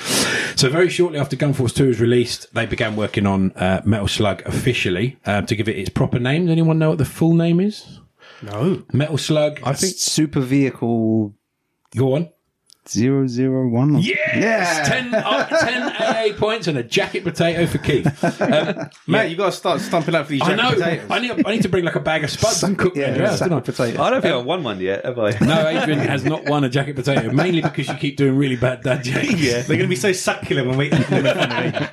[0.56, 4.44] So very shortly after Gunforce 2 was released, they began working on uh, Metal Slug
[4.46, 6.46] officially um, to give it its proper name.
[6.46, 8.00] Does anyone know what the full name is?
[8.44, 8.84] No.
[8.94, 9.60] Metal Slug.
[9.64, 11.34] I think Super Vehicle
[11.96, 12.30] Go on.
[12.90, 14.00] 001.
[14.00, 14.88] Yes!
[14.88, 15.84] 10, uh, 10
[16.34, 18.08] AA points and a jacket potato for Keith.
[18.48, 20.70] Um, Matt, you got to start stumping up for these I jacket know.
[20.76, 21.12] potatoes.
[21.12, 23.16] I need, I need to bring like a bag of spuds and cook them in
[23.16, 23.60] your house, sack don't I?
[23.60, 24.02] of potato.
[24.02, 25.32] I don't think I've won one yet, have I?
[25.40, 28.82] No, Adrian has not won a jacket potato, mainly because you keep doing really bad
[28.84, 29.28] dad jokes.
[29.38, 31.92] Yeah, they're going to be so succulent when we eat them in front of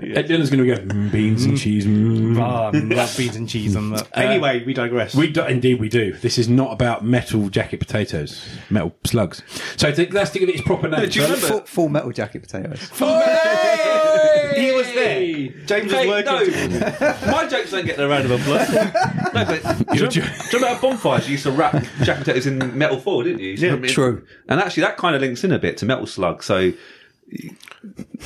[0.00, 0.14] me.
[0.16, 1.86] Adrian's going to go, mm, beans and cheese.
[1.86, 2.38] Mm.
[2.40, 4.08] Ah, love beans and cheese on that.
[4.14, 5.14] Anyway, we digress.
[5.14, 6.12] We do, indeed we do.
[6.12, 9.42] This is not about metal jacket potatoes, metal slugs.
[9.76, 11.08] So to, that's to give it its proper name.
[11.08, 12.88] Do you remember- Full, full metal jacket potatoes.
[12.90, 14.52] Hey!
[14.56, 15.48] He was there.
[15.66, 16.78] James Hey, was working.
[16.78, 18.68] no, my jokes don't get the round of applause.
[18.72, 21.82] no, but do you, You're remember, do you remember at bonfires you used to wrap
[22.02, 23.50] jack potatoes in metal foil, didn't you?
[23.52, 23.68] you?
[23.68, 24.26] Yeah, put in- true.
[24.48, 26.42] And actually, that kind of links in a bit to Metal Slug.
[26.42, 26.72] So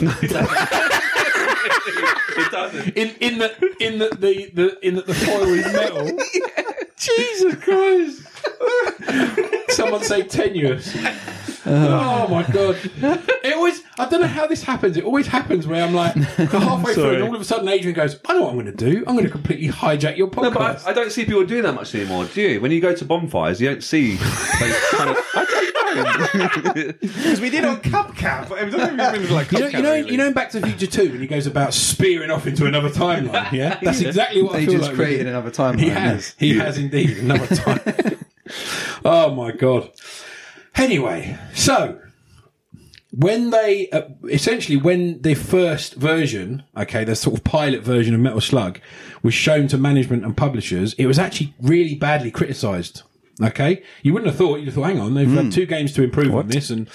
[0.01, 0.31] no, it
[2.51, 2.97] doesn't.
[2.97, 6.07] in in the in the the, the in the, the foil is metal.
[7.17, 8.23] Jesus Christ!
[9.71, 10.95] Someone say tenuous.
[11.67, 12.27] Uh.
[12.27, 12.79] oh my god!
[13.43, 13.83] It was.
[13.99, 14.97] I don't know how this happens.
[14.97, 18.21] It always happens where I'm like halfway through, and all of a sudden Adrian goes,
[18.25, 19.05] "I know what I'm going to do.
[19.07, 21.65] I'm going to completely hijack your podcast." No, but I, I don't see people doing
[21.65, 22.61] that much anymore, do you?
[22.61, 25.17] When you go to bonfires, you don't see those kind of.
[25.35, 25.76] I don't know.
[27.01, 28.51] Because we did on Cupcap.
[28.61, 30.11] It was only really like you know, Cupcap, you know, really.
[30.13, 32.67] you know, in Back to the Future Two, when he goes about spearing off into
[32.67, 33.51] another timeline.
[33.53, 34.97] Yeah, that's exactly what I They feel just like.
[34.97, 35.81] created another timeline.
[35.81, 36.35] He has.
[36.39, 37.81] He has indeed another time.
[39.05, 39.91] oh my god.
[40.77, 41.99] Anyway, so
[43.13, 48.21] when they uh, essentially when the first version, okay, the sort of pilot version of
[48.21, 48.79] Metal Slug
[49.23, 53.03] was shown to management and publishers, it was actually really badly criticised.
[53.43, 54.57] Okay, you wouldn't have thought.
[54.59, 56.89] You'd have thought, hang on, they've had two games to improve on this, and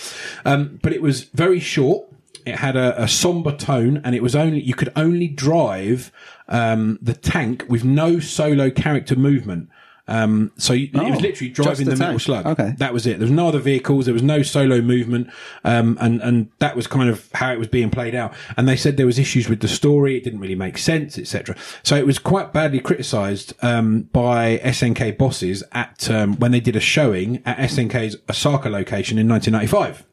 [0.44, 2.08] um, but it was very short.
[2.46, 6.12] It had a, a somber tone, and it was only you could only drive
[6.48, 9.70] um, the tank with no solo character movement.
[10.12, 12.46] Um, so you, it was Oh, literally driving the the, metal slug.
[12.46, 12.74] Okay.
[12.80, 13.20] that was it.
[13.20, 14.06] There was no other vehicles.
[14.06, 15.30] There was no solo movement,
[15.64, 18.34] um, and and that was kind of how it was being played out.
[18.58, 20.18] And they said there was issues with the story.
[20.18, 21.56] It didn't really make sense, etc.
[21.84, 26.76] So it was quite badly criticised um, by SNK bosses at um, when they did
[26.76, 30.06] a showing at SNK's Osaka location in 1995.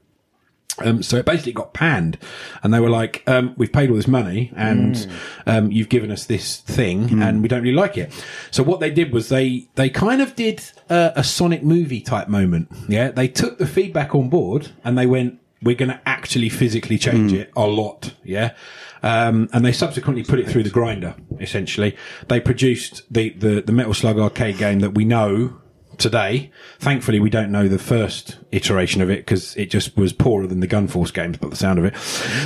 [0.81, 2.19] Um, so it basically got panned,
[2.63, 5.09] and they were like, um, "We've paid all this money, and
[5.47, 8.13] um, you've given us this thing, and we don't really like it."
[8.53, 12.29] So what they did was they they kind of did a, a Sonic movie type
[12.29, 12.69] moment.
[12.89, 16.99] Yeah, they took the feedback on board, and they went, "We're going to actually physically
[16.99, 18.55] change it a lot." Yeah.
[19.03, 21.15] Um, and they subsequently put it through the grinder.
[21.41, 21.97] Essentially,
[22.29, 25.61] they produced the, the the Metal Slug arcade game that we know
[25.99, 26.53] today.
[26.79, 30.61] Thankfully, we don't know the first iteration of it because it just was poorer than
[30.61, 31.97] the Gunforce games, by the sound of it.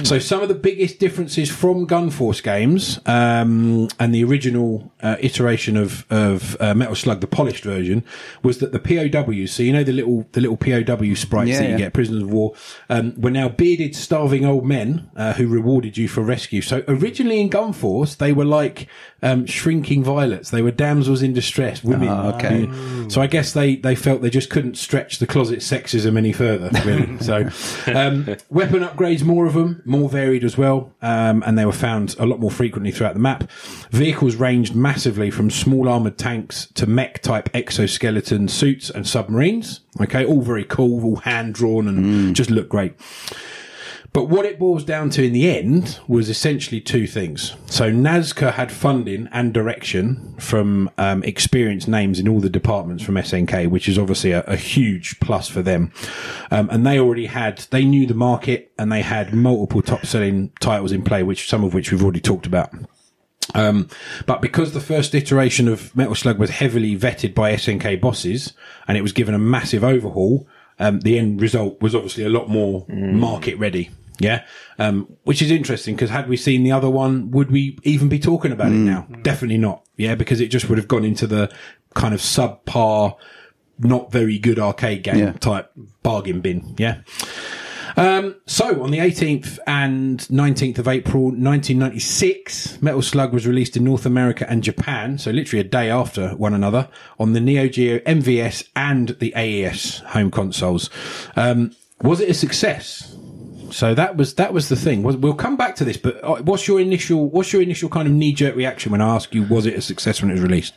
[0.07, 5.77] So, some of the biggest differences from Gunforce games um, and the original uh, iteration
[5.77, 8.05] of of uh, Metal Slug, the polished version,
[8.43, 9.53] was that the POWs.
[9.53, 11.79] So you know the little the little POW sprites Yeah, that you yeah.
[11.79, 12.55] get, prisoners of war,
[12.89, 16.63] um, were now bearded, starving old men uh, who rewarded you for rescue.
[16.63, 18.89] So originally in Gunforce, they were like
[19.23, 20.51] um, shrinking violets.
[20.51, 22.09] They were damsels in distress, women.
[22.09, 22.69] Ah, okay.
[23.09, 25.63] So I guess they, they felt they just couldn't stretch the closet
[25.93, 27.19] sexism any further, really.
[27.21, 27.49] so,
[27.95, 30.93] um, weapon upgrades, more of them, more varied as well.
[31.03, 33.51] Um, and they were found a lot more frequently throughout the map.
[33.91, 39.81] Vehicles ranged massively from small armored tanks to mech type exoskeleton suits and submarines.
[40.01, 40.25] Okay.
[40.25, 42.95] All very cool, all hand drawn and just look great.
[44.13, 47.55] But what it boils down to in the end was essentially two things.
[47.67, 53.15] So Nazca had funding and direction from um, experienced names in all the departments from
[53.15, 55.93] SNK, which is obviously a, a huge plus for them.
[56.51, 60.53] Um, and they already had, they knew the market and they had multiple top selling
[60.61, 62.71] titles in play, which some of which we've already talked about.
[63.55, 63.89] Um,
[64.27, 68.53] but because the first iteration of Metal Slug was heavily vetted by SNK bosses
[68.87, 70.47] and it was given a massive overhaul,
[70.79, 73.91] um, the end result was obviously a lot more market ready.
[74.19, 74.45] Yeah.
[74.79, 78.19] Um, which is interesting because had we seen the other one, would we even be
[78.19, 79.07] talking about it now?
[79.23, 79.85] Definitely not.
[79.97, 80.15] Yeah.
[80.15, 81.53] Because it just would have gone into the
[81.95, 83.17] kind of subpar,
[83.79, 85.33] not very good arcade game Yeah.
[85.33, 85.71] type
[86.03, 86.75] bargain bin.
[86.79, 86.99] Yeah.
[87.97, 93.85] Um, so on the 18th and 19th of April 1996, Metal Slug was released in
[93.85, 97.99] North America and Japan, so literally a day after one another, on the Neo Geo
[98.01, 100.89] MVS and the AES home consoles.
[101.37, 103.15] Um, was it a success?
[103.73, 105.03] So that was that was the thing.
[105.03, 108.15] We'll come back to this, but uh, what's your initial what's your initial kind of
[108.15, 110.75] knee jerk reaction when I ask you was it a success when it was released?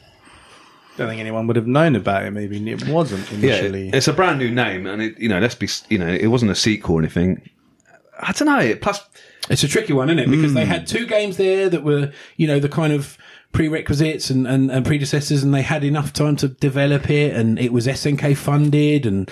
[0.97, 2.31] don't think anyone would have known about it.
[2.31, 3.89] Maybe it wasn't initially.
[3.89, 6.27] Yeah, it's a brand new name, and it, you know, let's be, you know, it
[6.27, 7.49] wasn't a sequel or anything.
[8.19, 8.75] I don't know.
[8.77, 9.01] Plus,
[9.49, 10.29] It's a tricky one, isn't it?
[10.29, 13.17] Because they had two games there that were, you know, the kind of
[13.55, 17.71] prerequisites and, and, and predecessors, and they had enough time to develop it, and it
[17.71, 19.29] was SNK funded, and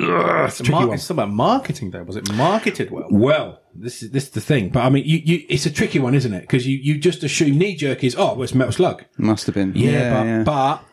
[0.00, 0.94] ugh, it's a tricky Mar- one.
[0.94, 2.04] it's about marketing, though.
[2.04, 3.08] Was it marketed well?
[3.10, 5.98] Well, this is this is the thing, but I mean, you, you it's a tricky
[5.98, 6.42] one, isn't it?
[6.42, 9.56] Because you, you just assume knee jerk is oh, well, it's Metal Slug, Must have
[9.56, 9.72] been.
[9.74, 10.84] yeah, but, but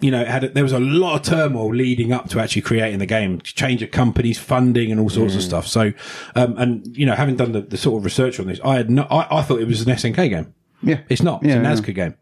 [0.00, 2.62] you know, it had a, there was a lot of turmoil leading up to actually
[2.62, 5.66] creating the game, change of companies, funding, and all sorts of stuff.
[5.66, 5.92] So,
[6.36, 8.88] um, and you know, having done the, the sort of research on this, I had
[8.90, 10.54] no, I, I thought it was an SNK game.
[10.82, 11.00] Yeah.
[11.08, 11.42] It's not.
[11.42, 11.72] It's Yeah, a yeah.
[11.72, 12.14] Nazca game.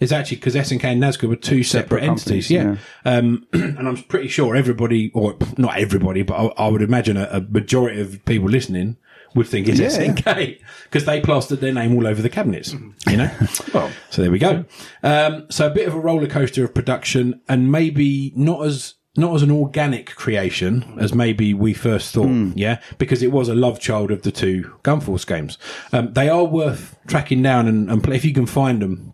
[0.00, 2.48] It's actually because SNK and Nazca were two separate, Separate entities.
[2.48, 3.10] companies, Yeah.
[3.10, 7.24] Um, and I'm pretty sure everybody, or not everybody, but I, I would imagine a,
[7.32, 8.98] a majority of people listening
[9.34, 9.88] would think it's Yeah.
[9.88, 12.74] SNK because they plastered their name all over the cabinets.
[13.10, 13.30] You know.
[13.74, 14.64] well, so there we go.
[15.02, 18.94] Um, so a bit of a roller coaster of production, and maybe not as.
[19.14, 23.54] Not as an organic creation as maybe we first thought, yeah, because it was a
[23.54, 25.58] love child of the two Gunforce games.
[25.92, 29.12] Um, they are worth tracking down and, and play if you can find them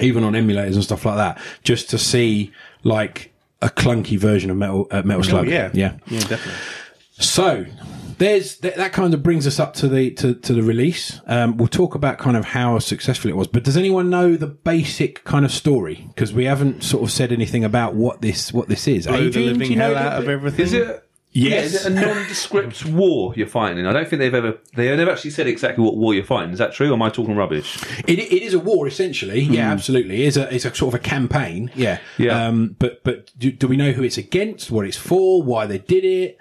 [0.00, 4.58] even on emulators and stuff like that, just to see like a clunky version of
[4.58, 5.46] Metal uh, Metal Slug.
[5.46, 5.70] Oh, yeah.
[5.72, 5.94] yeah.
[6.08, 6.52] Yeah, definitely.
[7.12, 7.64] So
[8.18, 11.20] there's that, that kind of brings us up to the to, to the release.
[11.26, 13.48] Um, we'll talk about kind of how successful it was.
[13.48, 16.06] But does anyone know the basic kind of story?
[16.08, 19.06] Because we haven't sort of said anything about what this what this is.
[19.06, 20.64] Blow the Adrian, do living you know hell a out of everything.
[20.64, 21.08] Is it?
[21.34, 21.50] Yes.
[21.50, 23.86] Yeah, is it a nondescript war you're fighting in?
[23.86, 26.52] I don't think they've ever they never actually said exactly what war you're fighting.
[26.52, 26.90] Is that true?
[26.90, 27.82] Or am I talking rubbish?
[28.06, 29.40] It, it is a war essentially.
[29.40, 30.24] Yeah, absolutely.
[30.24, 31.70] It's a it's a sort of a campaign.
[31.74, 32.00] Yeah.
[32.18, 32.46] Yeah.
[32.46, 34.70] Um, but but do, do we know who it's against?
[34.70, 35.42] What it's for?
[35.42, 36.38] Why they did it?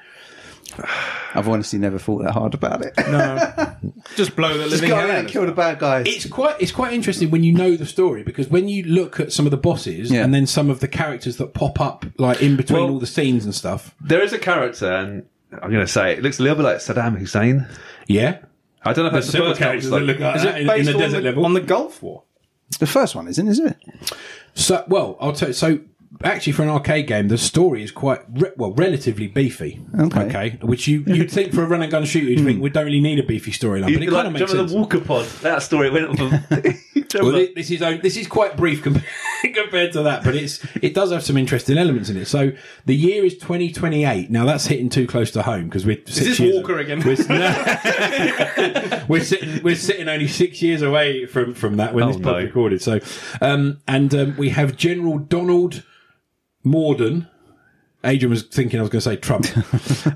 [1.34, 2.94] I've honestly never thought that hard about it.
[4.16, 6.06] Just blow the Just living go hell out out and of kill the bad guys.
[6.08, 9.32] It's quite it's quite interesting when you know the story because when you look at
[9.32, 10.24] some of the bosses Yeah.
[10.24, 13.08] and then some of the characters that pop up like in between Well- all the
[13.08, 13.96] scenes and stuff.
[14.02, 16.64] There is a character, and I'm going to say it, it looks a little bit
[16.64, 17.68] like Saddam Hussein.
[18.08, 18.40] Yeah.
[18.84, 20.06] I don't know if that's the several first characters character.
[20.14, 21.46] that look like Is that in, in the on, desert the, level.
[21.46, 22.24] on the Gulf War?
[22.80, 23.52] the first one, isn't it?
[23.52, 23.78] Is it?
[24.56, 25.54] So, well, I'll tell you.
[25.54, 25.80] So,
[26.24, 29.82] actually, for an arcade game, the story is quite re- well, relatively beefy.
[30.00, 30.58] Okay.
[30.62, 33.00] which you you'd think for a run and gun shooter, you'd think we don't really
[33.02, 34.71] need a beefy storyline, but it like, kind of do makes you remember sense.
[34.71, 35.26] the Walker Pod?
[35.41, 36.76] That story went from.
[37.13, 39.02] Well, thi- this is own- this is quite brief com-
[39.54, 42.24] compared to that, but it's it does have some interesting elements in it.
[42.26, 42.54] So
[42.86, 44.32] the year is 2028.
[44.32, 47.02] Now that's hitting too close to home because we're Is six this years- Walker again?
[47.06, 49.04] We're, no.
[49.10, 52.26] we're sitting we're sitting only six years away from from that when Oh, this pod's
[52.26, 52.38] no.
[52.45, 52.82] recorded.
[52.82, 53.00] So,
[53.41, 55.84] um, and um, we have General Donald
[56.63, 57.28] Morden.
[58.04, 59.45] Adrian was thinking I was going to say Trump.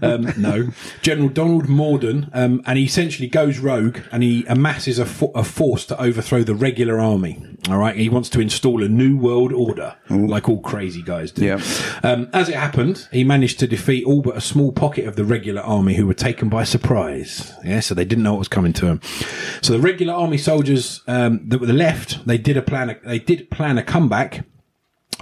[0.03, 0.69] um, no,
[1.03, 5.43] General Donald Morden, um, and he essentially goes rogue and he amasses a, fo- a
[5.43, 7.45] force to overthrow the regular army.
[7.69, 11.45] All right, he wants to install a new world order, like all crazy guys do.
[11.45, 11.61] Yeah.
[12.03, 15.25] Um, as it happened, he managed to defeat all but a small pocket of the
[15.25, 17.53] regular army who were taken by surprise.
[17.63, 19.01] Yeah, so they didn't know what was coming to them.
[19.61, 22.97] So the regular army soldiers um, that were the left, they did a plan.
[23.03, 24.45] They did plan a comeback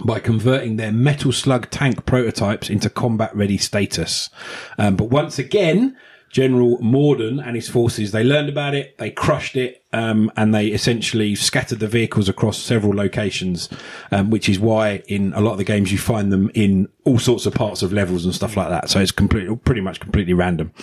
[0.03, 4.29] by converting their metal slug tank prototypes into combat ready status.
[4.77, 5.95] Um, but once again,
[6.34, 10.67] General Morden and his forces, they learned about it, they crushed it, um, and they
[10.67, 13.69] essentially scattered the vehicles across several locations,
[14.12, 17.19] um, which is why in a lot of the games you find them in all
[17.19, 18.89] sorts of parts of levels and stuff like that.
[18.89, 20.73] So it's completely, pretty much completely random.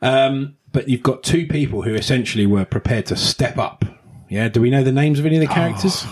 [0.00, 3.84] Um, but you've got two people who essentially were prepared to step up.
[4.32, 4.48] Yeah.
[4.48, 6.06] Do we know the names of any of the characters?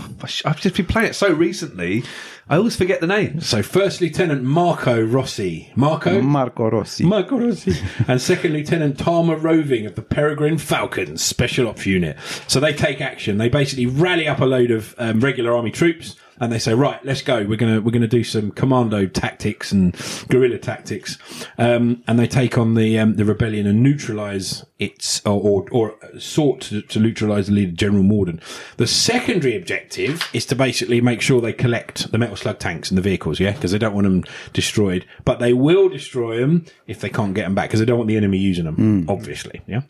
[0.45, 2.05] I've just been playing it so recently,
[2.51, 3.47] I always forget the names.
[3.47, 5.73] So, First Lieutenant Marco Rossi.
[5.75, 6.21] Marco?
[6.21, 7.05] Marco Rossi.
[7.05, 7.73] Marco Rossi.
[8.09, 12.19] and Second Lieutenant Tarma Roving of the Peregrine Falcons Special Ops Unit.
[12.47, 13.39] So they take action.
[13.39, 17.05] They basically rally up a load of um, regular army troops and they say, right,
[17.05, 17.45] let's go.
[17.45, 19.95] We're going to, we're to do some commando tactics and
[20.29, 21.19] guerrilla tactics.
[21.59, 26.19] Um, and they take on the, um, the rebellion and neutralize its, or, or, or
[26.19, 28.41] sought to, to neutralize the leader, General Morden.
[28.79, 32.97] The secondary objective is to basically make sure they collect the metal slug tanks and
[32.97, 33.53] the vehicles, yeah?
[33.53, 34.25] Because they don't want them
[34.55, 35.05] destroyed.
[35.25, 38.09] But they will destroy them if they can't get them back because they don't want
[38.09, 38.77] the enemy using them,
[39.11, 39.83] obviously, yeah?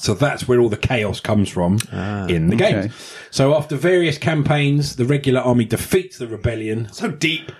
[0.00, 1.78] So that's where all the chaos comes from
[2.28, 2.76] in the game.
[2.78, 2.90] okay.
[3.30, 7.52] So after various campaigns, the regular army defeats the rebellion so deep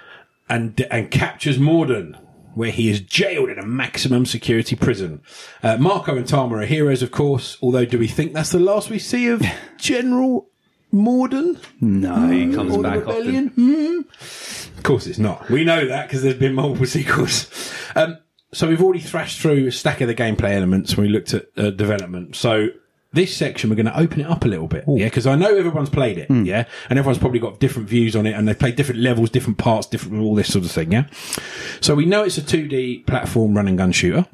[0.48, 2.16] and and captures Morden,
[2.55, 5.20] where he is jailed in a maximum security prison.
[5.62, 7.59] Uh, Marco and Tarma are heroes, of course.
[7.62, 9.42] Although, do we think that's the last we see of
[9.77, 10.48] General
[10.90, 11.59] Morden?
[11.81, 12.29] No.
[12.29, 13.48] He comes Or the back rebellion?
[13.51, 14.03] often.
[14.05, 14.79] Hmm.
[14.79, 15.51] Of course, it's not.
[15.51, 17.51] We know that because there's been multiple sequels.
[17.94, 18.16] Um,
[18.52, 21.46] so we've already thrashed through a stack of the gameplay elements when we looked at
[21.56, 22.34] uh, development.
[22.37, 22.68] So
[23.12, 25.56] this section we're going to open it up a little bit, yeah, because I know
[25.56, 28.76] everyone's played it, yeah, and everyone's probably got different views on it, and they've played
[28.76, 31.06] different levels, different parts, different all this sort of thing, yeah.
[31.80, 34.26] So we know it's a 2D platform run and gun shooter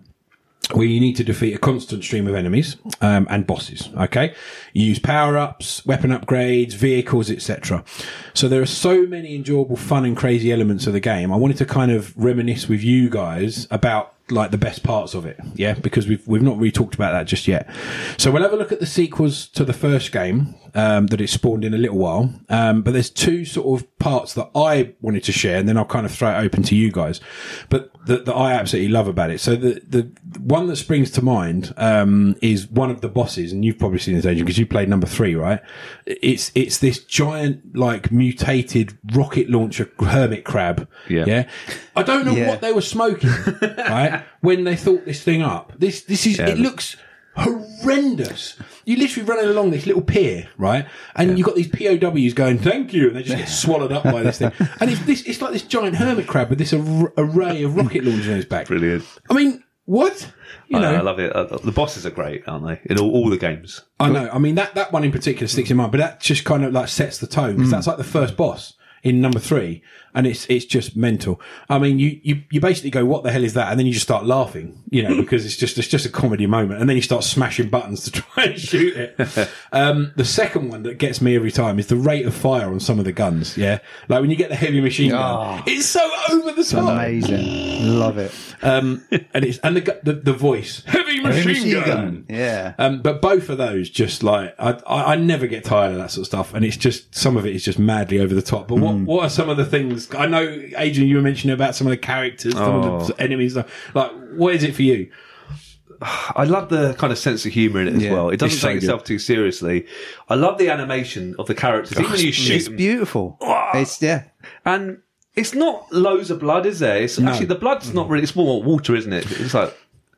[0.72, 3.88] where you need to defeat a constant stream of enemies um, and bosses.
[3.98, 4.35] Okay,
[4.72, 7.85] you use power ups, weapon upgrades, vehicles, etc.
[8.33, 11.33] So there are so many enjoyable, fun, and crazy elements of the game.
[11.33, 15.26] I wanted to kind of reminisce with you guys about like the best parts of
[15.26, 15.38] it.
[15.54, 17.68] Yeah, because we've we've not really talked about that just yet.
[18.16, 21.28] So we'll have a look at the sequels to the first game um, that it
[21.28, 22.32] spawned in a little while.
[22.48, 25.84] Um, but there's two sort of parts that I wanted to share, and then I'll
[25.84, 27.20] kind of throw it open to you guys.
[27.68, 29.40] But that, that I absolutely love about it.
[29.40, 30.10] So the the
[30.40, 34.14] one that springs to mind um, is one of the bosses, and you've probably seen
[34.14, 35.60] this, Adrian, because you played number three, right?
[36.06, 40.88] It's it's this giant like mutated rocket launcher hermit crab.
[41.08, 41.24] Yeah.
[41.26, 41.48] yeah.
[41.96, 42.48] I don't know Yeah.
[42.48, 43.30] what they were smoking,
[43.62, 44.13] right?
[44.40, 45.72] When they thought this thing up.
[45.79, 46.48] This this is Yeah.
[46.48, 46.96] it looks
[47.37, 48.57] horrendous.
[48.85, 50.87] You literally running along this little pier, right?
[51.16, 54.22] And you've got these POWs going, "Thank you," and they just get swallowed up by
[54.22, 54.53] this thing.
[54.81, 58.05] And it's this it's like this giant hermit crab with this ar- array of rocket
[58.05, 58.66] launchers on his back.
[58.68, 59.05] Brilliant.
[59.31, 60.31] I mean, what?
[60.68, 61.35] You I, know, I love it.
[61.35, 62.81] Uh, the bosses are great, aren't they?
[62.92, 63.83] In all, all the games.
[64.00, 64.31] I know.
[64.33, 66.72] I mean, that, that one in particular sticks in mind, but that just kind of
[66.72, 68.74] like sets the tone because that's like the first boss.
[69.05, 69.83] In number three,
[70.14, 71.40] and it's it's just mental.
[71.69, 73.93] I mean, you you you basically go, "What the hell is that?" and then you
[73.93, 76.97] just start laughing, you know, because it's just it's just a comedy moment, and then
[76.97, 79.51] you start smashing buttons to try and shoot it.
[79.73, 82.81] um, the second one that gets me every time is the rate of fire on
[82.81, 83.57] some of the guns.
[83.59, 86.90] Yeah, like when you get the heavy machine gun, it's so over the top.
[86.95, 87.99] Amazing.
[87.99, 88.33] Love it.
[88.62, 90.83] Um, and it's and the, the the voice
[91.28, 91.87] machine, Machine gun.
[91.87, 92.26] gun.
[92.28, 92.74] Yeah.
[92.78, 96.10] Um, but both of those, just like I, I, I never get tired of that
[96.10, 98.68] sort of stuff, and it's just some of it is just madly over the top.
[98.68, 100.12] But what, what are some of the things?
[100.14, 100.42] I know,
[100.76, 103.56] Adrian, you were mentioning about some of the characters, some of the enemies.
[103.56, 105.10] Like, what is it for you?
[106.02, 108.12] I love the kind of sense of humour in it as Yeah.
[108.12, 108.28] well.
[108.30, 109.87] It doesn't so take itself too seriously.
[110.28, 111.98] I love the animation of the characters.
[111.98, 113.38] Even you shoot It's them, beautiful.
[113.74, 114.24] It's yeah.
[114.64, 114.98] and
[115.34, 117.02] it's not loads of blood, is there?
[117.02, 118.22] It's actually the blood's not really.
[118.22, 119.30] It's more water, isn't it?
[119.40, 119.76] It's like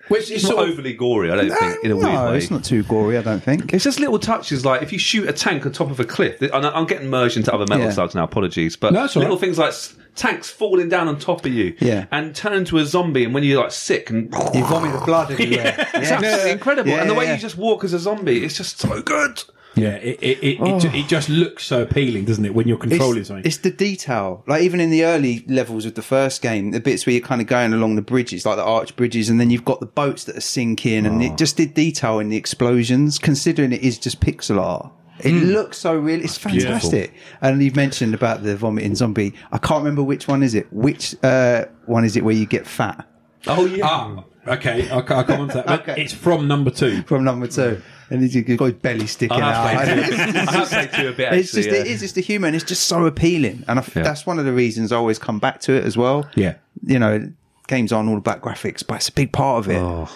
[0.09, 1.31] Which is it's not overly gory.
[1.31, 2.39] I don't think in a weird no, way.
[2.39, 3.19] it's not too gory.
[3.19, 3.73] I don't think.
[3.75, 6.41] It's just little touches like if you shoot a tank on top of a cliff.
[6.41, 7.91] And I'm getting merged into other metal Yeah.
[7.93, 8.25] slugs now.
[8.25, 9.41] Apologies, but No, it's all little right.
[9.41, 12.07] things like s- tanks falling down on top of you, Yeah.
[12.11, 13.25] and turn into a zombie.
[13.25, 15.75] And when you're like sick and You vomit the blood everywhere.
[15.95, 16.91] it's absolutely incredible.
[16.91, 17.35] Yeah, and the yeah, way yeah.
[17.35, 19.43] you just walk as a zombie, it's just so good.
[19.77, 22.79] Yeah, it it, it, it, ju- it just looks so appealing, doesn't it, when you're
[22.79, 23.45] controlling it's, something?
[23.47, 24.43] it's the detail.
[24.47, 27.41] Like even in the early levels of the first game, the bits where you're kind
[27.41, 30.25] of going along the bridges, like the arch bridges, and then you've got the boats
[30.25, 31.27] that are sinking, and Oh.
[31.27, 33.19] it just did detail in the explosions.
[33.19, 35.45] Considering it is just pixel art, it Hmm.
[35.51, 36.23] looks so real.
[36.23, 37.15] It's fantastic.
[37.41, 39.35] And you've mentioned about the vomiting zombie.
[39.53, 40.67] I can't remember which one is it.
[40.73, 43.07] Which uh, one is it where you get fat
[43.47, 43.85] Oh yeah.
[43.87, 45.81] ah, okay, I, ca- I can't answer that.
[45.81, 46.03] Okay.
[46.03, 47.03] It's from number two.
[47.03, 47.81] from number two?
[48.09, 49.97] And he's got his belly sticking I have out.
[49.97, 50.39] played two.
[50.39, 51.33] I have played two a bit.
[51.33, 51.81] It's Actually, just yeah.
[51.81, 54.03] it is just the humour, and it's just so appealing, and I f Yeah.
[54.03, 56.29] that's one of the reasons I always come back to it as well.
[56.37, 56.55] Yeah.
[56.85, 57.33] you know,
[57.67, 59.79] games aren't all about graphics, but it's a big part of it.
[59.83, 60.09] Oh.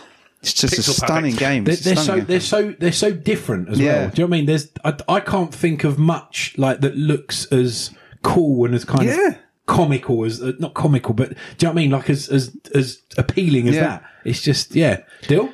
[0.43, 1.39] It's just a Pixel stunning perfect.
[1.41, 1.65] game.
[1.65, 2.27] They're, It's a they're so stunning game.
[2.29, 3.93] they're so they're so different as Yeah.
[3.93, 4.11] well.
[4.11, 4.47] Do you know what I mean?
[4.47, 7.91] There's I, I can't think of much like that looks as
[8.23, 9.29] cool and as kind Yeah.
[9.31, 9.37] of
[9.71, 11.91] comical as uh, not comical, but do you know what I mean?
[11.91, 13.83] Like as as as appealing as Yeah.
[13.87, 14.05] that.
[14.25, 15.03] It's just yeah.
[15.29, 15.49] Dill.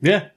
[0.00, 0.28] Yeah.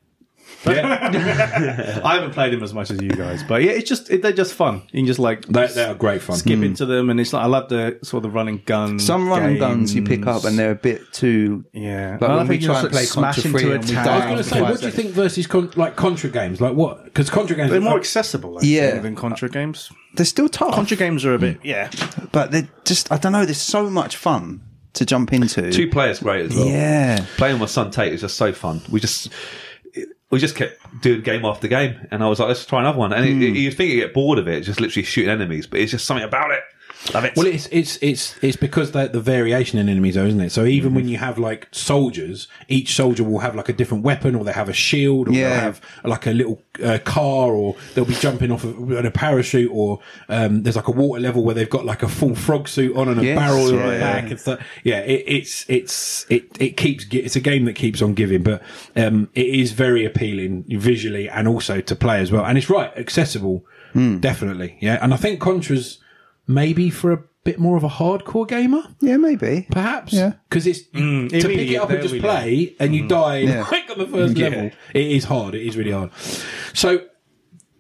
[0.65, 4.22] Yeah, I haven't played them as much as you guys, but yeah, it's just it,
[4.22, 4.82] they're just fun.
[4.91, 6.36] You can just like they, they are great fun.
[6.36, 6.63] skip hmm.
[6.63, 9.06] into them, and it's like I love the sort of running guns.
[9.06, 11.65] Some running guns you pick up, and they're a bit too.
[11.72, 13.72] yeah, Like I when we think you try just and play smash Contra into Free
[13.72, 14.06] a and we tank.
[14.06, 15.95] die I was going to after say, five what do you think versus con- like
[15.95, 16.60] Contra games?
[16.62, 17.06] Like what?
[17.06, 19.00] Because Contra games They're are more accessible, I Yeah.
[19.00, 19.91] than Contra games.
[20.15, 21.67] They're still tough, Contra games are a bit, hmm.
[21.67, 21.89] yeah.
[22.32, 23.12] but they're just.
[23.12, 23.45] I don't know.
[23.45, 24.62] There's so much fun
[24.93, 25.72] to jump into.
[25.72, 26.67] Two players great as well.
[26.67, 27.26] Yeah.
[27.38, 28.82] Playing with my son Tate is just so fun.
[28.91, 29.32] We just
[30.32, 33.13] we just kept doing game after game, and I was like, let's try another one.
[33.13, 33.42] And Hmm.
[33.42, 36.06] it, you'd think you get bored of it, just literally shooting enemies, but it's just
[36.06, 36.62] something about it.
[37.14, 37.34] Love it.
[37.38, 40.52] Well, it's it's it's it's because the the variation in enemies, though, isn't it?
[40.52, 44.36] So even when you have like soldiers, each soldier will have like a different weapon,
[44.36, 45.50] or they have a shield, or Yeah.
[45.50, 49.12] they'll have like a little uh, car, or they'll be jumping off of, on a
[49.12, 52.68] parachute, or um, there's like a water level where they've got like a full frog
[52.68, 54.30] suit on and a Yes, barrel on yeah, the back yeah.
[54.32, 54.60] and stuff.
[54.84, 58.62] Yeah, it, it's it's it it keeps it's a game that keeps on giving, but
[58.98, 62.44] um, it is very appealing visually and also to play as well.
[62.46, 64.18] And it's right accessible, Hmm.
[64.20, 64.78] definitely.
[64.82, 65.98] Yeah, and I think Contra's
[66.50, 69.68] maybe for a bit more of a hardcore gamer, Yeah, maybe.
[69.72, 70.12] perhaps.
[70.12, 70.34] Yeah.
[70.50, 73.66] Because it's to pick it up and just we play and you die Yeah.
[73.72, 74.50] like on the first Yeah.
[74.50, 74.72] level.
[74.94, 75.56] It is hard.
[75.56, 76.12] It is really hard.
[76.74, 77.04] So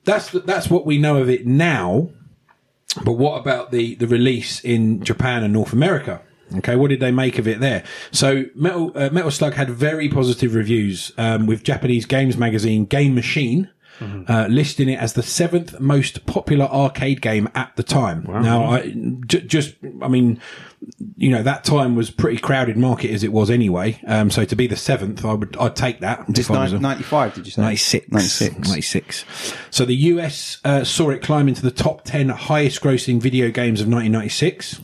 [0.05, 2.09] that's that's what we know of it now.
[3.03, 6.21] But what about the the release in Japan and North America?
[6.57, 7.83] Okay, what did they make of it there?
[8.11, 13.13] So Metal uh, Metal Slug had very positive reviews um, with Japanese games magazine Game
[13.13, 13.69] Machine.
[13.99, 18.23] Uh, listing it as the seventh most popular arcade game at the time.
[18.27, 18.93] Now, I,
[19.25, 20.39] j- just, I mean,
[21.17, 23.99] you know, that time was pretty crowded market as it was anyway.
[24.07, 26.25] Um, so to be the seventh, I would, I'd take that.
[26.31, 27.61] Just if I was a- 95, did you say?
[27.61, 28.07] 96.
[28.11, 28.67] 96.
[28.69, 29.25] 96.
[29.71, 33.81] So the US uh, saw it climb into the top 10 highest grossing video games
[33.81, 34.79] of 1996.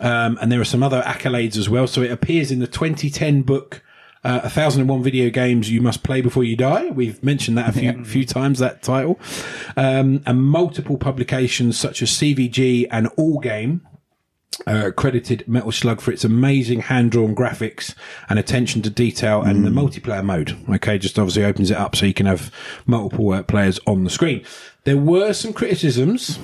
[0.00, 1.86] Um, and there are some other accolades as well.
[1.86, 3.82] So it appears in the 2010 book,
[4.24, 6.90] uh, 1001 Video Games You Must Play Before You Die.
[6.90, 9.18] We've mentioned that a few, few times, that title.
[9.76, 13.86] Um, and multiple publications such as CVG and All Game
[14.66, 17.94] uh, credited Metal Slug for its amazing hand-drawn graphics
[18.28, 20.56] and attention to detail and the multiplayer mode.
[20.68, 22.52] Okay, just obviously opens it up so you can have
[22.86, 24.44] multiple uh, players on the screen.
[24.84, 26.38] There were some criticisms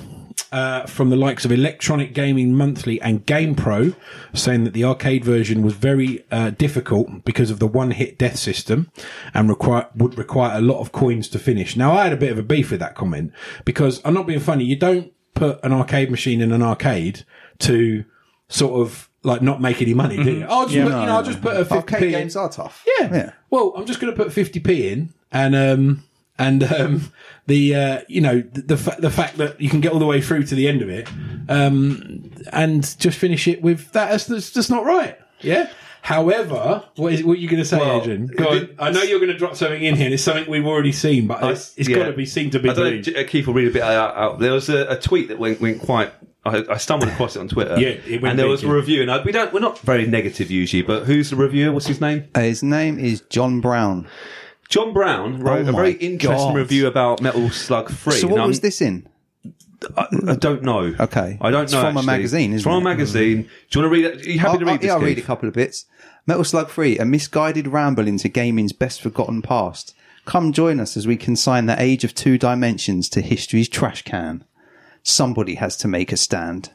[0.51, 3.95] uh, from the likes of Electronic Gaming Monthly and GamePro,
[4.33, 8.91] saying that the arcade version was very uh, difficult because of the one-hit death system
[9.33, 11.75] and require would require a lot of coins to finish.
[11.75, 13.31] Now, I had a bit of a beef with that comment
[13.65, 14.65] because I'm not being funny.
[14.65, 17.25] You don't put an arcade machine in an arcade
[17.59, 18.05] to
[18.47, 20.45] sort of like not make any money, do you?
[20.47, 22.11] I'll just put, you know, I'll just put a 50p Arcade in.
[22.11, 22.85] games are tough.
[22.99, 23.13] Yeah.
[23.13, 23.31] Yeah.
[23.49, 26.03] Well, I'm just going to put 50p in and, um,
[26.37, 27.13] And um,
[27.47, 30.05] the uh, you know the the, fa- the fact that you can get all the
[30.05, 31.07] way through to the end of it,
[31.47, 35.17] um, and just finish it with that, that's, that's just not right.
[35.41, 35.69] Yeah.
[36.01, 38.27] However, what is what are you going to say, Well, Adrian?
[38.27, 38.69] Go on.
[38.77, 40.05] I know you're going to drop something in here.
[40.05, 41.95] and It's something we've already seen, but it's, it's Yeah.
[41.95, 43.05] got to be seen to be I don't know, believed.
[43.05, 44.15] J- uh, Keith will read a bit out.
[44.15, 44.39] out.
[44.39, 46.11] There was a, a tweet that went, went quite.
[46.45, 47.79] I, I stumbled across it on Twitter.
[47.79, 49.51] Yeah, it went and there big, was a review, and I, we don't.
[49.51, 51.71] We're not very negative usually, but who's the reviewer?
[51.71, 52.25] What's his name?
[52.35, 54.07] Uh, his name is John Brown.
[54.69, 56.55] John Brown wrote Oh a very interesting God.
[56.55, 58.13] review about Metal Slug Three.
[58.13, 59.07] So what Now, was this in?
[59.95, 60.95] I, I don't know.
[60.99, 61.37] Okay.
[61.41, 61.81] I don't It's know.
[61.81, 62.81] from a magazine, It's isn't from it?
[62.81, 63.41] a magazine.
[63.43, 64.25] Do you want to read it?
[64.25, 64.87] Are you happy to I'll- read this?
[64.87, 65.85] yeah, I'll read a couple of bits.
[66.25, 69.93] Metal Slug 3, a misguided ramble into gaming's best forgotten past.
[70.25, 74.43] Come join us as we consign the age of two dimensions to history's trash can.
[75.03, 76.71] Somebody has to make a stand.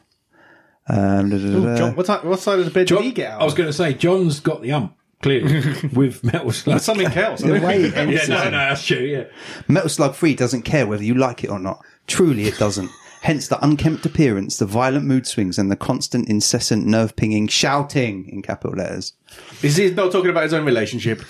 [0.87, 1.75] Um, Ooh, da.
[1.77, 3.41] John, what, ti- what side of the bed John, did he get out?
[3.41, 5.61] I was going to say, John's got the ump, clearly,
[5.93, 6.75] with Metal Slug.
[6.75, 7.41] That's something else.
[7.41, 9.23] The way it ends yeah, no, no, that's true, yeah.
[9.67, 11.83] Metal Slug 3 doesn't care whether you like it or not.
[12.07, 12.89] Truly, it doesn't.
[13.21, 18.27] Hence the unkempt appearance, the violent mood swings, and the constant, incessant, nerve pinging shouting
[18.29, 19.13] in capital letters.
[19.61, 21.21] Is he not talking about his own relationship?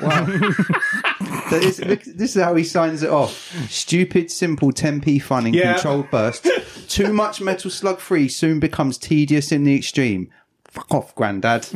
[0.00, 3.54] That is- look, this is how he signs it off.
[3.70, 5.74] Stupid, simple 10p fun in Yeah.
[5.74, 6.48] controlled bursts.
[6.88, 10.28] Too much Metal Slug 3 soon becomes tedious in the extreme.
[10.66, 11.68] Fuck off, Grandad.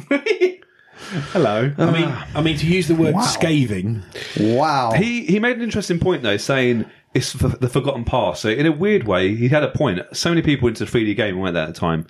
[1.32, 1.72] Hello.
[1.78, 2.28] I mean, ah.
[2.34, 3.22] I mean, to use the word Wow.
[3.22, 4.02] scathing,
[4.40, 4.92] Wow.
[4.92, 8.42] He he made an interesting point though, saying it's f- the forgotten past.
[8.42, 10.00] So in a weird way, he had a point.
[10.12, 12.06] So many people into 3D gaming went there at the time.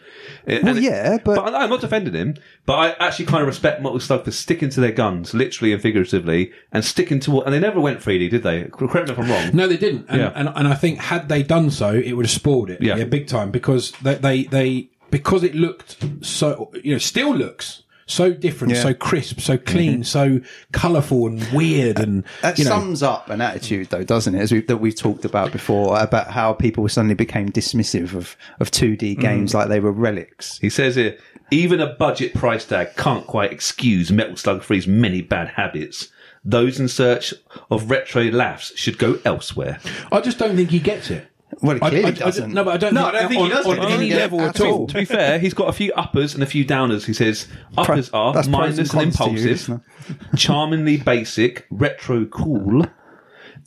[0.47, 3.83] Well, And- yeah, but- I- I'm not defending him, but I actually kind of respect
[3.83, 7.45] Metal Slug for sticking to their guns, literally and figuratively, and sticking to what.
[7.45, 8.65] And they never went 3D, did they?
[8.73, 9.51] Correct me if I'm wrong.
[9.53, 10.07] no, they didn't.
[10.09, 10.33] And, Yeah.
[10.35, 12.97] and, and I think had they done so, it would have spoiled it, Yeah.
[12.97, 17.83] yeah, big time, because they, they, they, because it looked so, you know, still looks
[18.07, 18.83] so different, Yeah.
[18.83, 19.65] so crisp, so mm-hmm.
[19.65, 20.41] clean, so
[20.73, 24.41] colourful and weird, and That you know, sums up an attitude, though, doesn't it?
[24.41, 28.71] As we, that we've talked about before, about how people suddenly became dismissive of, of
[28.71, 29.21] 2D mm.
[29.21, 30.59] games like they were relics.
[30.59, 31.17] He says here,
[31.51, 36.09] even a budget price tag can't quite excuse Metal Slug 3's many bad habits.
[36.45, 37.33] Those in search
[37.71, 39.79] of retro laughs should go elsewhere.
[40.13, 41.27] I just don't think he gets it.
[41.65, 42.53] Well, it I- clearly I- I doesn't.
[42.53, 42.95] no, but I don't.
[42.95, 43.91] No, think, I don't think he does on get it.
[43.95, 44.73] any level at at all.
[44.81, 44.87] all.
[44.89, 47.07] To be fair, he's got a few uppers and a few downers.
[47.07, 47.49] He says
[47.79, 49.81] uppers are That's pros mindless and, and cons you, impulsive,
[50.37, 52.85] charmingly basic, retro cool.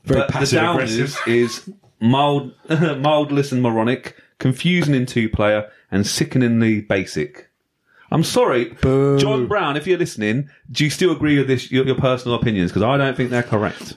[0.06, 1.18] Very but the passive downers aggressive.
[1.28, 1.70] is
[2.00, 7.50] mild, mildless and moronic, confusing in two player, and sickeningly basic.
[8.10, 9.76] I'm sorry, John Brown.
[9.76, 11.72] If you're listening, do you still agree with this?
[11.72, 12.72] Your, your personal opinions?
[12.72, 13.96] Because I don't think they're correct.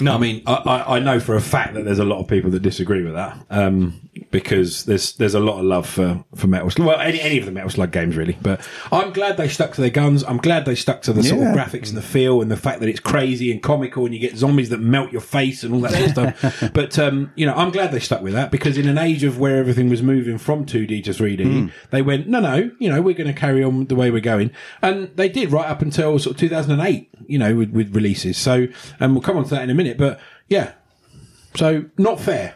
[0.00, 2.50] No, I mean, I, I, know for a fact that there's a lot of people
[2.52, 6.70] that disagree with that, um, because there's there's a lot of love for for Metal
[6.70, 6.86] Slug.
[6.88, 8.60] Well, any any of the Metal Slug games really, but
[8.92, 10.22] I'm glad they stuck to their guns.
[10.24, 11.54] I'm glad they stuck to the sort of Yeah.
[11.54, 14.36] graphics and the feel and the fact that it's crazy and comical and you get
[14.36, 16.70] zombies that melt your face and all that sort of stuff.
[16.74, 19.38] But um, you know, I'm glad they stuck with that because in an age of
[19.38, 23.14] where everything was moving from 2D to 3D, they went, no, no, you know, we're
[23.14, 24.50] going to carry on the way we're going,
[24.82, 27.08] and they did right up until sort of 2008.
[27.26, 28.36] You know, with, with releases.
[28.38, 28.66] So,
[28.98, 29.96] and we'll come on to that in a minute.
[29.98, 30.18] But
[30.48, 30.72] yeah,
[31.54, 32.54] so not fair.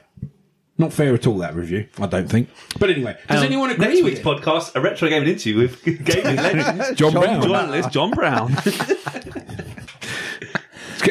[0.77, 2.49] Not fair at all, that review, I don't think.
[2.81, 4.25] But anyway, does Um, anyone agree Next with week's it?
[4.25, 7.43] podcast, a retro gaming interview with gaming legend, John Brown.
[7.43, 8.57] journalist John Brown.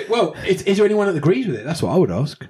[0.10, 1.64] Well, is, is there anyone that agrees with it?
[1.66, 2.46] That's what I would ask.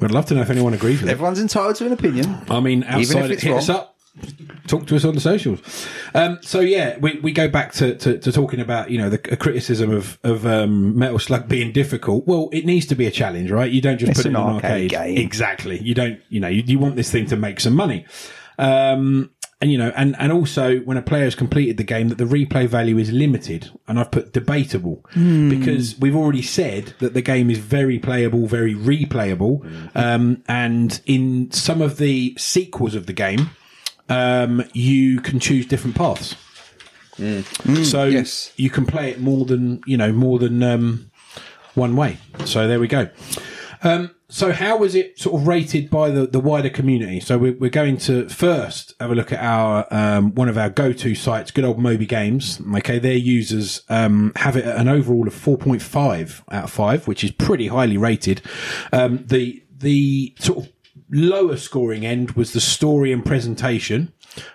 [0.00, 1.12] I'd love to know if anyone agrees with it.
[1.12, 2.36] Everyone's entitled to an opinion.
[2.48, 3.78] I mean, if outside, it's hit us wrong.
[3.78, 3.96] up.
[4.66, 5.60] Talk to us on the socials.
[6.14, 9.18] Um, so yeah, we, we go back to, to, to talking about you know the
[9.18, 12.26] criticism of of um, Metal Slug being difficult.
[12.26, 13.70] Well, it needs to be a challenge, right?
[13.70, 14.90] You don't just It's put it in an arcade arcade.
[14.90, 15.16] game.
[15.18, 15.80] Exactly.
[15.82, 16.20] You don't.
[16.28, 18.04] You know, you, you want this thing to make some money.
[18.58, 19.30] Um,
[19.62, 22.24] and you know, and, and also when a player has completed the game, that the
[22.24, 27.48] replay value is limited, and I've put debatable because we've already said that the game
[27.48, 29.64] is very playable, very replayable,
[29.96, 33.50] um, and in some of the sequels of the game,
[34.08, 36.36] um, you can choose different paths.
[37.84, 38.52] so yes.
[38.56, 41.10] you can play it more than you know more than um,
[41.74, 42.18] one way.
[42.44, 43.08] So there we go.
[43.82, 47.20] Um, so how was it sort of rated by the, the wider community?
[47.20, 50.70] So we're, we're going to first have a look at our um, one of our
[50.70, 52.58] go-to sites, good old Moby Games.
[52.76, 57.22] Okay, their users um, have it at an overall of 4.5 out of 5, which
[57.22, 58.40] is pretty highly rated.
[58.90, 60.72] Um, the the sort of
[61.12, 64.12] lower scoring end was the story and presentation.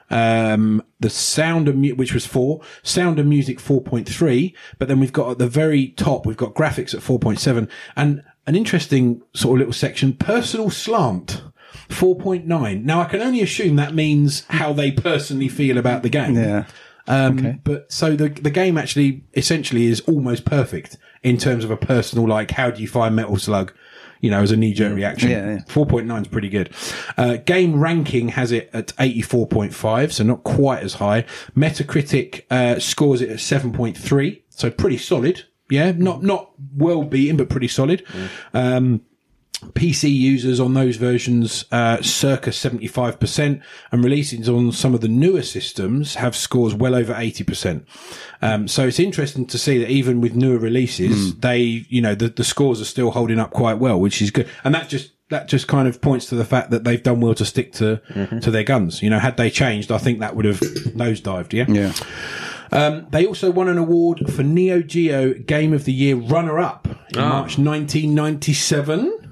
[0.10, 5.14] Um, the sound of mu- which was four, sound and music 4.3, but then we've
[5.14, 9.60] got at the very top, we've got graphics at 4.7 and an interesting sort of
[9.60, 11.44] little section, personal slant.
[11.90, 12.84] 4.9.
[12.84, 16.36] Now I can only assume that means how they personally feel about the game.
[16.36, 16.66] Yeah.
[17.08, 21.78] Um, But so the the game actually essentially is almost perfect in terms of a
[21.78, 23.74] personal like how do you find Metal Slug.
[24.22, 25.30] You know, as a knee jerk reaction.
[25.30, 25.60] Yeah, yeah.
[25.68, 26.74] 4.9 is pretty good.
[27.18, 31.26] Uh, game ranking has it at 84.5, so not quite as high.
[31.56, 35.44] Metacritic, uh, scores it at 7.3, so pretty solid.
[35.70, 38.04] Yeah, not, not well beaten, but pretty solid.
[38.54, 39.02] Um,
[39.74, 45.42] PC users on those versions, uh, circa 75%, and releases on some of the newer
[45.42, 47.84] systems have scores well over 80%.
[48.42, 52.30] Um, so it's interesting to see that even with newer releases, they, you know, the,
[52.30, 54.48] the scores are still holding up quite well, which is good.
[54.64, 57.34] And that just, that just kind of points to the fact that they've done well
[57.34, 58.00] to stick to,
[58.42, 59.02] to their guns.
[59.02, 61.66] You know, had they changed, I think that would have nosedived, yeah?
[61.68, 61.94] Yeah.
[62.72, 66.88] Um, they also won an award for Neo Geo Game of the Year runner up
[67.14, 69.27] in March 1997.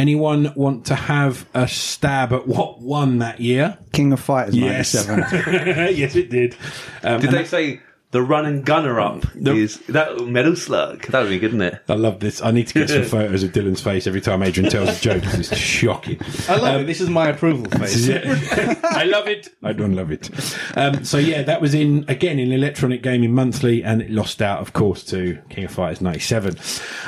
[0.00, 3.76] Anyone want to have a stab at what won that year?
[3.92, 4.94] King of Fighters Yes.
[5.06, 5.94] 97.
[5.96, 6.56] yes, it did.
[7.02, 7.80] Um, Did and they say
[8.10, 11.06] the run and gunner up is that Metal Slug?
[11.08, 11.82] That would be good, isn't it?
[11.88, 12.40] I love this.
[12.42, 15.20] I need to get some photos of Dylan's face every time Adrian tells a joke
[15.22, 16.18] because It's shocking.
[16.48, 16.86] I love it.
[16.86, 18.08] This is my approval face.
[18.82, 19.48] I love it.
[19.62, 20.30] I don't love it.
[20.76, 24.60] Um, so yeah, that was in again in Electronic Gaming Monthly, and it lost out,
[24.60, 26.56] of course, to King of Fighters '97.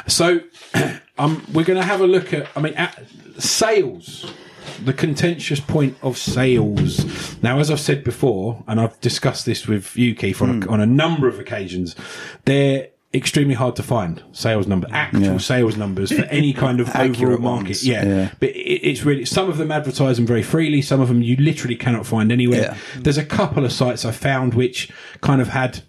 [0.07, 0.41] So
[1.19, 2.49] um, we're going to have a look at.
[2.57, 3.05] I mean, at
[3.39, 4.33] sales.
[4.85, 7.41] The contentious point of sales.
[7.43, 10.81] Now, as I've said before, and I've discussed this with you, Keith, on, a, on
[10.81, 11.95] a number of occasions,
[12.47, 17.39] they're extremely hard to find sales numbers, actual sales numbers for any kind of overall
[17.39, 17.83] market.
[17.83, 18.05] Yeah.
[18.05, 18.31] Yeah.
[18.41, 20.83] But it, it's really, some of them advertise them very freely.
[20.83, 22.61] Some of them you literally cannot find anywhere.
[22.61, 22.77] Yeah.
[22.97, 24.91] There's a couple of sites I found which
[25.21, 25.83] kind of had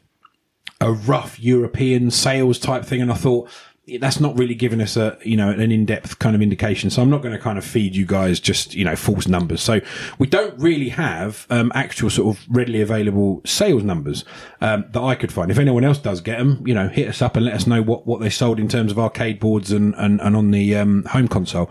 [0.82, 3.02] a rough European sales type thing.
[3.02, 3.54] And I thought, "Yeah,
[4.00, 6.90] that's not really giving us a, you know, an in-depth kind of indication.
[6.90, 9.62] So I'm not going to kind of feed you guys just, you know, false numbers.
[9.62, 9.82] So
[10.18, 14.24] we don't really have, um, actual sort of readily available sales numbers,
[14.62, 15.52] um, that I could find.
[15.52, 17.82] If anyone else does get them, you know, hit us up and let us know
[17.82, 21.04] what, what they sold in terms of arcade boards and, and, and on the, um,
[21.06, 21.70] home console.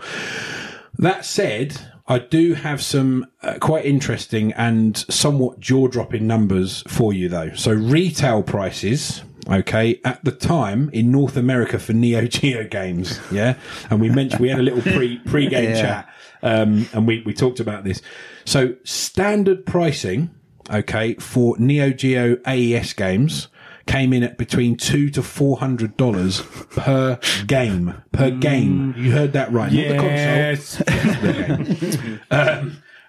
[0.99, 7.11] That said, I do have some uh, quite interesting and somewhat jaw dropping numbers for
[7.11, 7.53] you though.
[7.55, 13.55] So retail prices, okay, at the time in North America for Neo Geo games, yeah,
[13.89, 15.81] and we mentioned we had a little pre pre game Yeah.
[15.81, 16.09] chat,
[16.41, 18.01] um, and we we talked about this.
[18.45, 20.29] So standard pricing,
[20.71, 23.47] okay, for Neo Geo AES games.
[23.85, 26.39] Came in at between two to four hundred dollars
[26.69, 27.93] per game.
[28.13, 29.69] Per game, you heard that right?
[29.73, 30.87] Not the console.
[30.87, 32.23] Yes.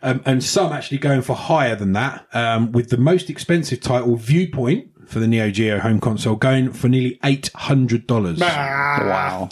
[0.03, 4.17] um, and some actually going for higher than that, um, with the most expensive title,
[4.17, 8.39] Viewpoint, for the Neo Geo home console, going for nearly eight hundred dollars.
[8.41, 9.49] wow.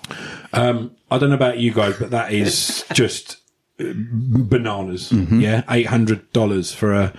[0.52, 3.38] Um, I don't know about you guys, but that is just
[3.80, 5.12] uh, bananas.
[5.12, 7.12] Yeah, eight hundred dollars for a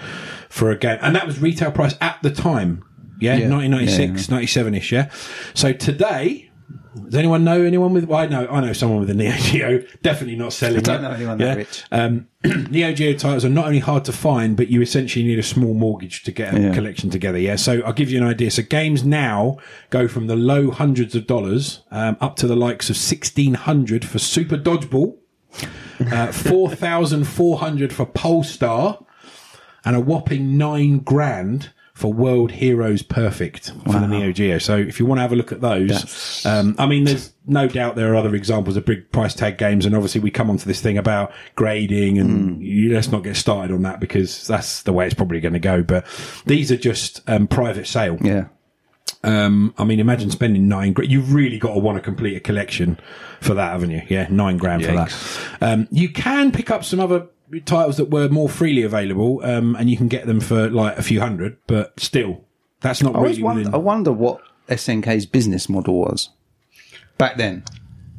[0.49, 2.83] for a game, and that was retail price at the time.
[3.19, 3.49] Yeah, Yeah.
[3.49, 4.91] 1996, 97 ish.
[4.91, 5.09] Yeah.
[5.53, 6.49] So today,
[7.05, 8.05] does anyone know anyone with?
[8.05, 9.83] Well, I know, I know someone with a Neo Geo.
[10.01, 10.77] Definitely not selling.
[10.77, 11.01] I don't it.
[11.01, 11.83] know anyone that rich.
[11.91, 12.27] Um,
[12.69, 15.73] Neo Geo titles are not only hard to find, but you essentially need a small
[15.73, 16.73] mortgage to get a Yeah.
[16.73, 17.37] collection together.
[17.39, 17.55] Yeah.
[17.55, 18.51] So I'll give you an idea.
[18.51, 19.57] So games now
[19.89, 24.05] go from the low hundreds of dollars um, up to the likes of sixteen hundred
[24.05, 25.17] for Super Dodgeball,
[26.11, 29.03] uh, four thousand four hundred for Pulstar,
[29.85, 34.57] and a whopping nine grand for World Heroes Perfect for the Neo Geo.
[34.57, 37.67] So if you want to have a look at those, um, I mean, there's no
[37.67, 40.65] doubt there are other examples of big price tag games, and obviously we come onto
[40.65, 44.93] this thing about grading, and you, let's not get started on that because that's the
[44.93, 45.83] way it's probably going to go.
[45.83, 46.05] But
[46.45, 48.17] these are just um, private sale.
[48.21, 48.47] Yeah.
[49.23, 51.11] Um, I mean, imagine spending nine grand.
[51.11, 52.99] You've really got to want to complete a collection
[53.39, 54.01] for that, haven't you?
[54.09, 55.15] Yeah, nine grand for that.
[55.61, 57.27] Um, you can pick up some other
[57.61, 61.03] titles that were more freely available, um, and you can get them for like a
[61.03, 62.43] few hundred, but still,
[62.81, 63.73] that's not I really wonder, within.
[63.73, 66.29] I wonder what SNK's business model was
[67.17, 67.63] back then.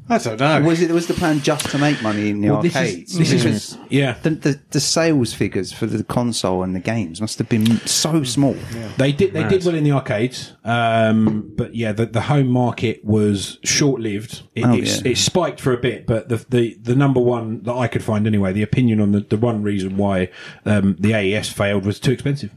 [0.06, 0.60] I don't know.
[0.62, 3.18] Was it was the plan just to make money in the Well, this is- arcades?
[3.18, 4.16] this is- yeah.
[4.22, 8.22] the, the the sales figures for the console and the games must have been so
[8.22, 8.54] small.
[8.98, 9.32] They did.
[9.32, 14.00] They did well in the arcades, um, but yeah, the, the home market was short
[14.00, 14.42] lived.
[14.54, 15.12] It, Oh, it's- yeah.
[15.12, 18.26] it spiked for a bit, but the, the the number one that I could find
[18.26, 20.28] anyway, the opinion on the, the one reason why
[20.66, 22.50] um, the AES failed was too expensive.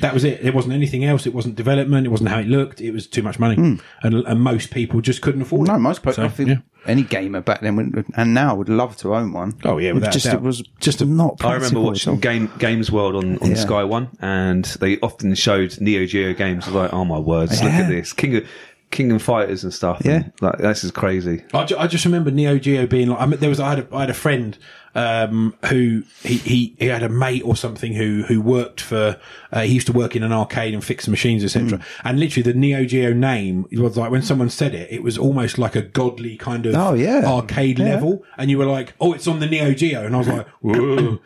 [0.00, 0.40] That was it.
[0.44, 1.26] It wasn't anything else.
[1.26, 2.06] It wasn't development.
[2.06, 2.80] It wasn't how it looked.
[2.80, 5.70] It was too much money, and, and most people just couldn't afford it.
[5.72, 5.76] Hmm.
[5.78, 6.56] No, most people, So, I think yeah.
[6.86, 9.54] any gamer back then would, and now would love to own one.
[9.64, 10.34] Oh, yeah, without a just doubt.
[10.36, 11.42] it was Just a- not.
[11.44, 12.20] I remember watching.
[12.20, 13.56] Game Games World on, on Yeah.
[13.56, 16.64] Sky One, and they often showed Neo Geo games.
[16.64, 18.46] I was like, oh my words, look at this King of
[18.90, 20.02] King of Fighters and stuff.
[20.04, 20.16] Yeah.
[20.16, 21.42] and, like this is crazy.
[21.54, 23.20] I, ju- I just remember Neo Geo being like.
[23.20, 24.58] I mean, there was I had a, I had a friend
[24.94, 29.18] um, who he, he he had a mate or something who who worked for.
[29.50, 31.78] Uh, he used to work in an arcade and fix machines, etc.
[31.78, 31.82] Hmm.
[32.04, 35.56] And literally, the Neo Geo name was like when someone said it, it was almost
[35.58, 37.22] like a godly kind of Oh, yeah.
[37.24, 37.86] arcade Yeah.
[37.86, 40.46] level, and you were like, "Oh, it's on the Neo Geo," and I was like,
[40.60, 40.74] "Whoa!"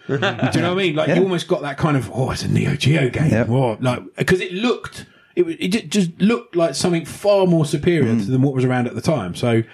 [0.06, 0.94] Do you know what I mean?
[0.94, 1.16] Like Yeah.
[1.16, 3.48] you almost got that kind of, "Oh, it's a Neo Geo game," Yep.
[3.48, 5.06] Whoa, like because it looked.
[5.34, 5.44] It,
[5.74, 8.30] it just looked like something far more superior Hmm.
[8.32, 9.34] than what was around at the time.
[9.34, 9.64] So,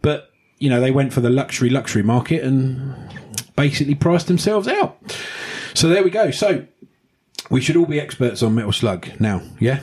[0.00, 2.94] but you know, they went for the luxury luxury market and
[3.56, 4.96] basically priced themselves out.
[5.74, 6.30] So there we go.
[6.30, 6.66] So
[7.50, 9.42] we should all be experts on Metal Slug now.
[9.60, 9.80] Yeah.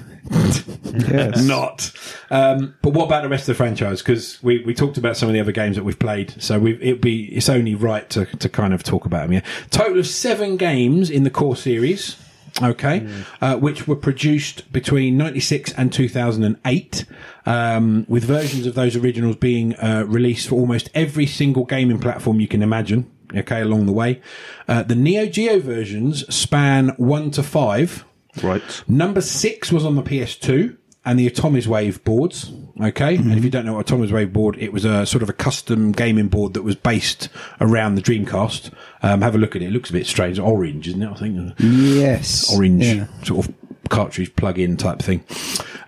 [0.83, 1.43] Yes.
[1.45, 1.91] Not.
[2.29, 4.01] Um, but what about the rest of the franchise?
[4.01, 6.73] Because we, we talked about some of the other games that we've played, so we
[6.75, 9.33] it'd be it's only right to, to kind of talk about them.
[9.33, 12.17] Yeah, total of seven games in the core series.
[12.61, 13.07] Okay,
[13.41, 17.05] uh, which were produced between '96 and 2008,
[17.45, 22.39] um, with versions of those originals being uh, released for almost every single gaming platform
[22.39, 23.09] you can imagine.
[23.35, 24.21] Okay, along the way,
[24.67, 28.05] uh, the Neo Geo versions span one to five.
[28.43, 28.83] Right.
[28.87, 32.51] Number six was on the PS2 and the Atomiswave boards.
[32.81, 33.15] Okay.
[33.15, 35.91] And if you don't know what Atomiswave board, it was a sort of a custom
[35.91, 37.29] gaming board that was based
[37.61, 38.71] around the Dreamcast.
[39.01, 39.65] Um, have a look at it.
[39.65, 40.39] It looks a bit strange.
[40.39, 41.09] Orange, isn't it?
[41.09, 42.53] I think Yes.
[42.53, 43.07] orange Yeah.
[43.23, 43.53] sort of
[43.89, 45.23] cartridge plug-in type thing.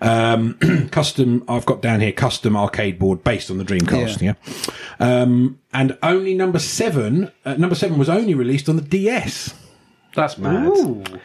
[0.02, 0.58] Um,
[0.92, 4.22] custom, I've got down here custom arcade board based on the Dreamcast.
[4.22, 4.34] Yeah.
[5.00, 9.54] Um, and only number seven, uh, number seven was only released on the DS.
[10.16, 11.20] That's mad.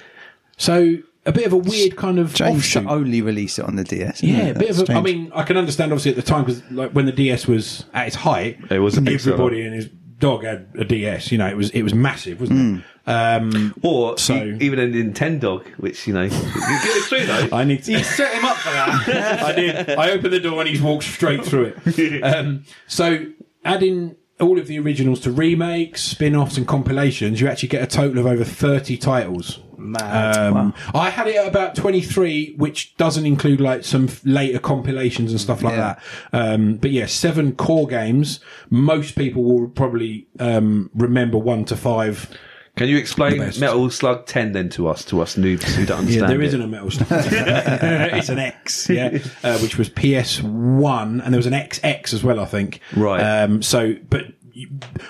[0.57, 2.87] So a bit of a weird kind of James offshoot.
[2.87, 4.23] only release it on the DS.
[4.23, 4.57] Yeah, it?
[4.57, 4.95] a bit of That's a.
[4.95, 7.85] I mean, I can understand obviously at the time because like when the DS was
[7.93, 9.89] at its height, It was everybody and his
[10.19, 11.31] dog had a DS.
[11.33, 12.85] You know, it was it was massive, wasn't it?
[13.09, 16.41] Um, Or So- e- even a Nintendo, which you know, you get
[16.85, 17.49] it through though.
[17.57, 18.03] I need to.
[18.03, 19.43] set him up for that.
[19.45, 19.91] I did.
[19.91, 22.23] I opened the door and he's walked straight through it.
[22.37, 23.27] Um, so
[23.65, 28.19] adding all of the originals to remakes, spin-offs, and compilations, you actually get a total
[28.19, 29.61] of over thirty titles.
[29.79, 30.37] Mad.
[30.37, 35.41] Um, I had it at about 23, which doesn't include like some later compilations and
[35.41, 35.97] stuff like Yeah.
[36.33, 36.55] that.
[36.55, 38.41] Um, but yeah, seven core games.
[38.71, 42.29] Most people will probably um, remember one to five.
[42.77, 46.23] Can you explain Metal Slug 10 then to us, to us noobs who don't Yeah,
[46.25, 46.47] understand there it?
[46.49, 47.09] isn't a metal slug.
[47.11, 52.39] it's an X, yeah, uh, which was PS1, and there was an XX as well,
[52.39, 52.81] I think.
[52.95, 53.21] Right.
[53.21, 54.33] Um, so, but you-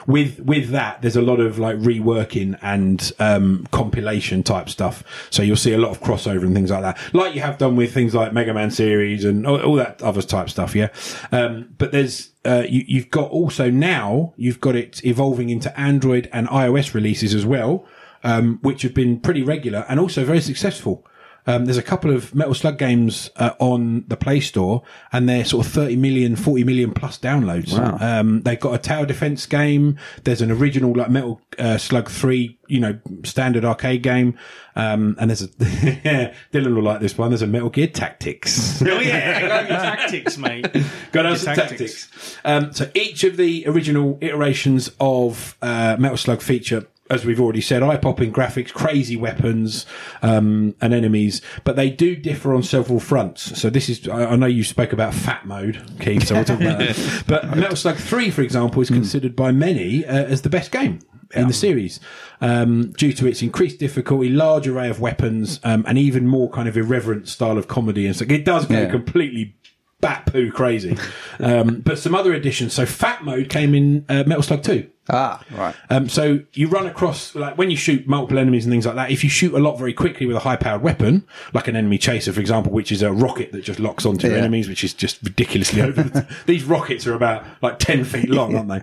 [0.07, 5.05] with with that, there's a lot of like reworking and um, compilation type stuff.
[5.31, 7.77] So you'll see a lot of crossover and things like that, like you have done
[7.77, 10.75] with things like Mega Man series and all, all that other type stuff.
[10.75, 10.89] Yeah.
[11.33, 16.29] Um, but there's uh, you, you've got also now you've got it evolving into Android
[16.33, 17.87] and iOS releases as well,
[18.25, 21.07] um, which have been pretty regular and also very successful.
[21.47, 24.83] Um, there's a couple of Metal Slug games uh, on the Play Store,
[25.13, 27.73] and they're sort of 30 million, 40 million plus downloads.
[27.79, 27.99] Wow.
[28.01, 29.99] Um, they've got a tower defense game.
[30.25, 34.39] There's an original like Metal uh, Slug 3, you know, standard arcade game.
[34.75, 35.47] Um, and there's a,
[36.53, 37.31] Dylan will like this one.
[37.31, 38.83] There's a Metal Gear Tactics.
[38.83, 40.67] oh yeah, I got your tactics, mate.
[41.13, 42.09] Got to Your some tactics.
[42.09, 42.37] tactics.
[42.45, 47.61] Um, so each of the original iterations of uh, Metal Slug feature, as we've already
[47.61, 49.87] said, eye-popping graphics, crazy weapons,
[50.23, 53.61] um, and enemies, but they do differ on several fronts.
[53.61, 56.61] So this is, I, I know you spoke about fat mode, Keith, so we'll talk
[56.61, 57.25] about that.
[57.27, 61.01] But Metal Slug 3, for example, is considered by many uh, as the best game.
[61.35, 61.99] In the series,
[62.41, 66.69] um, due to its increased difficulty, large array of weapons, um, and even more kind
[66.69, 68.91] of irreverent style of comedy, and so it does go Yeah.
[68.91, 69.57] completely
[70.01, 70.97] bat poo crazy.
[71.41, 72.75] Um, but some other additions.
[72.75, 74.89] So Fat Mode came in uh, Metal Slug 2.
[75.09, 75.75] Ah, right.
[75.91, 79.11] Um, so you run across, like when you shoot multiple enemies and things like that,
[79.11, 81.99] if you shoot a lot very quickly with a high powered weapon, like an enemy
[81.99, 84.43] chaser, for example, which is a rocket that just locks onto your Yeah.
[84.43, 86.03] enemies, which is just ridiculously over.
[86.03, 88.83] The These rockets are about like 10 feet long, aren't they?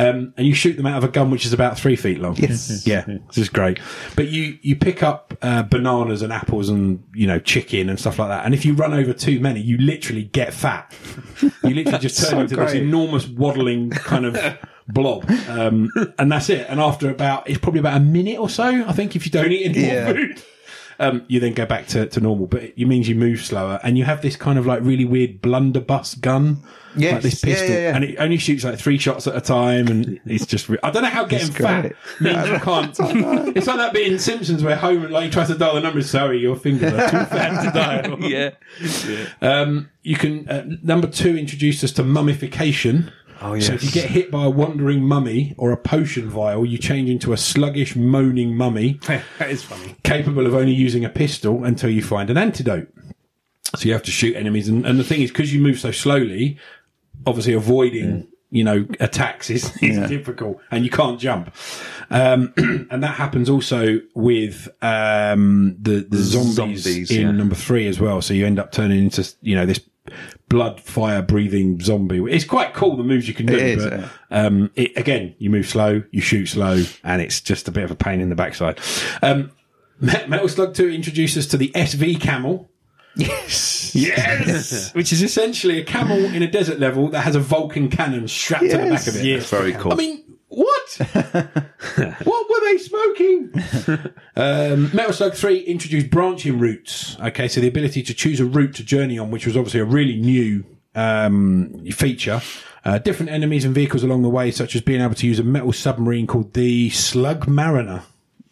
[0.00, 2.36] Um, and you shoot them out of a gun, which is about three feet long.
[2.36, 2.86] Yes.
[2.92, 3.78] Yeah, this is great.
[4.16, 8.18] But you, you pick up uh, bananas and apples and, you know, chicken and stuff
[8.18, 8.44] like that.
[8.44, 10.92] And if you run over too many, you literally get fat.
[11.40, 14.36] You literally just turn So into this enormous waddling kind of
[14.92, 15.28] blob.
[15.48, 16.66] Um, and that's it.
[16.68, 19.50] And after about, it's probably about a minute or so, I think, if you don't
[19.52, 20.04] eat any Yeah.
[20.04, 20.42] more food.
[21.00, 23.98] Um, you then go back to, to normal, but it means you move slower, and
[23.98, 26.58] you have this kind of like really weird blunderbuss gun,
[26.94, 27.14] Yes.
[27.14, 27.96] like this Yeah, pistol, yeah, yeah.
[27.96, 30.68] and it only shoots like three shots at a time, and it's just.
[30.68, 31.94] Re- I don't know how getting It's fat great.
[32.20, 32.90] means you can't.
[33.56, 36.08] it's like that bit in Simpsons where Homer like he tries to dial the numbers.
[36.08, 38.18] Sorry, your fingers are too fat to dial.
[38.30, 38.50] Yeah.
[39.40, 43.10] Um, you can uh, number two introduced us to mummification.
[43.44, 46.78] Oh, So if you get hit by a wandering mummy or a potion vial, you
[46.78, 49.96] change into a sluggish, moaning mummy that is funny.
[50.04, 52.88] capable of only using a pistol until you find an antidote.
[53.76, 55.90] So you have to shoot enemies, and, and the thing is, because you move so
[55.92, 56.58] slowly,
[57.26, 60.06] obviously avoiding you know attacks is, is Yeah.
[60.06, 61.54] difficult, and you can't jump.
[62.10, 62.52] Um,
[62.90, 67.30] and that happens also with um, the the zombies, Zombies, in yeah.
[67.30, 68.20] number three as well.
[68.20, 69.80] So you end up turning into you know this
[70.52, 72.22] blood fire breathing zombie.
[72.30, 74.08] It's quite cool the moves you can do, It is, but yeah.
[74.30, 77.90] um, it, again you move slow, you shoot slow, and it's just a bit of
[77.90, 78.78] a pain in the backside.
[79.22, 79.50] Um,
[79.98, 82.68] Metal Slug 2 introduces us to the SV Camel.
[83.16, 83.94] Yes.
[83.94, 84.92] Yes!
[84.94, 88.64] Which is essentially a camel in a desert level that has a Vulcan cannon strapped
[88.64, 89.24] to the back of it.
[89.24, 89.48] Yes.
[89.48, 89.92] Very cool.
[89.92, 90.21] I mean,
[90.98, 92.26] what?
[92.26, 93.52] what were they smoking?
[94.36, 97.18] um, Metal Slug 3 introduced branching routes.
[97.20, 99.84] Okay, so the ability to choose a route to journey on, which was obviously a
[99.84, 100.64] really new
[100.94, 102.40] um, feature.
[102.84, 105.44] Uh, different enemies and vehicles along the way, such as being able to use a
[105.44, 108.02] metal submarine called the Slug Mariner.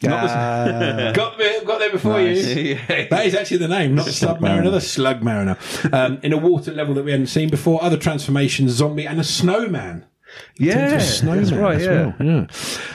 [0.02, 2.78] Uh, got, there, got there before you.
[3.10, 5.58] That is actually the name, not Submariner, the Slug Mariner.
[5.92, 9.24] Um, in a water level that we hadn't seen before, other transformations, zombie, and a
[9.24, 10.06] snowman.
[10.56, 11.80] Yeah, that's right.
[11.80, 12.12] Yeah.
[12.18, 12.46] well,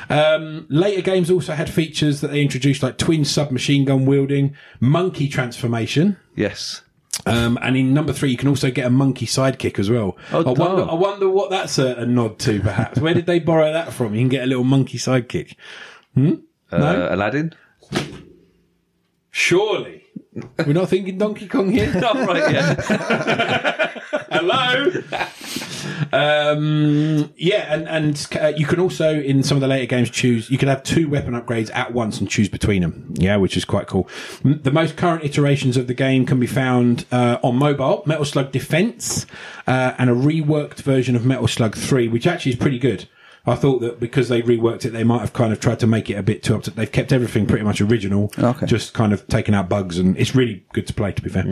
[0.09, 0.33] yeah.
[0.33, 5.27] Um, later games also had features that they introduced, like twin submachine gun wielding, monkey
[5.27, 6.17] transformation.
[6.35, 6.81] Yes.
[7.25, 10.17] Um, and in number three, you can also get a monkey sidekick as well.
[10.31, 10.89] Oh, I wonder.
[10.89, 12.99] I wonder what that's a, a nod to, perhaps.
[12.99, 14.13] Where did they borrow that from?
[14.13, 15.55] You can get a little monkey sidekick.
[16.17, 16.37] Uh,
[16.71, 17.53] Aladdin.
[19.31, 20.04] Surely.
[20.65, 21.91] We're not thinking Donkey Kong here?
[22.03, 22.51] Oh, right.
[22.53, 23.91] Yeah.
[24.31, 24.91] Hello.
[26.11, 30.49] um, yeah, and and uh, you can also in some of the later games choose.
[30.49, 33.13] You can have two weapon upgrades at once and choose between them.
[33.17, 34.09] Yeah, which is quite cool.
[34.43, 38.03] M- The most current iterations of the game can be found uh, on mobile.
[38.05, 39.25] Metal Slug Defense
[39.67, 43.07] uh, and a reworked version of Metal Slug Three, which actually is pretty good.
[43.47, 46.09] I thought that because they reworked it, they might have kind of tried to make
[46.09, 46.71] it a bit too up to.
[46.71, 48.65] They've kept everything pretty much original, Okay.
[48.65, 51.11] just kind of taken out bugs, and it's really good to play.
[51.11, 51.45] To be fair,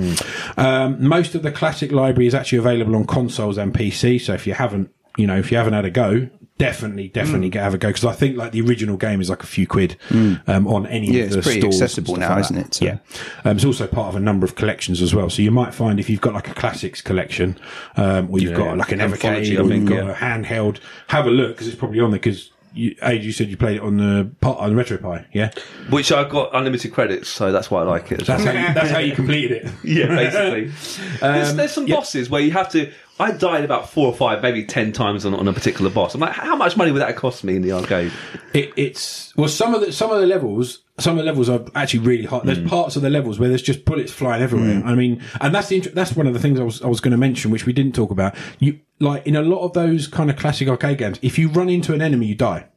[0.58, 4.20] um, most of the classic library is actually available on consoles and PC.
[4.20, 7.54] So if you haven't, you know, if you haven't had a go, definitely, definitely Mm.
[7.54, 9.68] get have a go because I think like the original game is like a few
[9.68, 12.74] quid um, on any Yeah, of the it's pretty stores accessible now, like isn't it?
[12.76, 12.98] So- Yeah,
[13.46, 15.30] um, it's also part of a number of collections as well.
[15.30, 17.58] So you might find if you've got like a classics collection,
[17.98, 20.12] um, or you've Yeah, got like an Evercade, or you've got yeah.
[20.12, 20.78] a handheld,
[21.08, 22.50] have a look because it's probably on there because.
[22.76, 25.52] You, Age, you said you played it on the on the RetroPie, yeah.
[25.92, 28.26] Which I got unlimited credits, so that's why I like it.
[28.26, 29.72] That's how you, that's how you completed it.
[29.84, 30.72] Yeah, basically.
[31.22, 31.98] there's, there's some yeah.
[31.98, 32.92] bosses where you have to.
[33.24, 36.14] I died about four or five, maybe ten times on, on a particular boss.
[36.14, 38.12] I'm like, how much money would that cost me in the arcade?
[38.54, 41.64] It, it's well, some of the some of the levels, some of the levels are
[41.74, 42.46] actually really hard.
[42.46, 42.68] There's hmm.
[42.68, 44.82] parts of the levels where there's just bullets flying everywhere.
[44.82, 44.88] Hmm.
[44.88, 47.14] I mean, and that's the that's one of the things I was I was going
[47.14, 48.36] to mention, which we didn't talk about.
[48.60, 51.70] You like in a lot of those kind of classic arcade games, if you run
[51.70, 52.68] into an enemy, you die.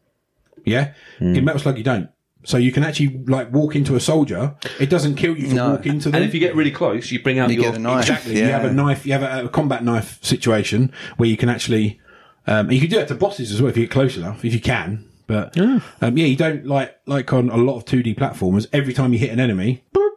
[0.65, 1.45] Yeah, in hmm.
[1.45, 2.09] Metal Slug, you don't.
[2.47, 4.55] So you can actually like walk into a soldier.
[4.79, 5.71] It doesn't kill you to No.
[5.73, 6.15] walk into them.
[6.15, 8.03] And if you get really close, you bring out You your get a knife.
[8.03, 8.39] Exactly.
[8.39, 8.47] Yeah.
[8.47, 9.05] You have a knife.
[9.05, 12.01] You have a, a combat knife situation where you can actually.
[12.47, 14.55] Um, you can do that to bosses as well if you get close enough, if
[14.55, 15.09] you can.
[15.27, 18.69] But um, yeah, you don't like like on a lot of two D platformers.
[18.73, 20.11] Every time you hit an enemy, boop,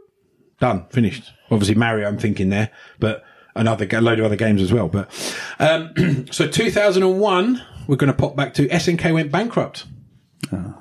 [0.59, 1.33] done, finished.
[1.49, 2.69] Obviously Mario, I'm thinking there,
[2.99, 3.23] but
[3.55, 4.87] another a load of other games as well.
[4.87, 5.09] But
[5.57, 9.85] um, so 2001, we're going to pop back to SNK went bankrupt.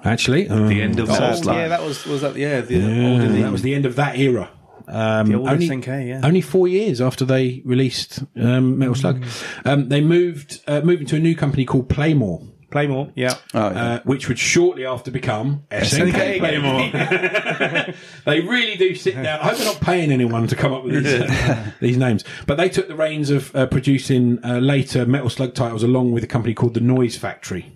[0.04, 1.56] Actually, the end of Metal Slug.
[1.56, 4.18] yeah, that was was that yeah the yeah, old that was the end of that
[4.18, 4.50] era.
[4.86, 6.20] Um, The old only, SNK, yeah.
[6.24, 9.22] only four years after they released um, Metal Slug,
[9.66, 12.40] um, they moved uh, moved into a new company called Playmore,
[12.70, 13.11] Playmore.
[13.14, 13.84] Yeah, Oh, yeah.
[13.94, 17.94] uh, which would shortly after become SNK, SNK Playmore.
[18.24, 19.40] they really do sit down.
[19.40, 22.56] I hope they're not paying anyone to come up with these, uh, these names, but
[22.56, 26.28] they took the reins of uh, producing uh, later Metal Slug titles along with a
[26.28, 27.74] company called the Noise Factory.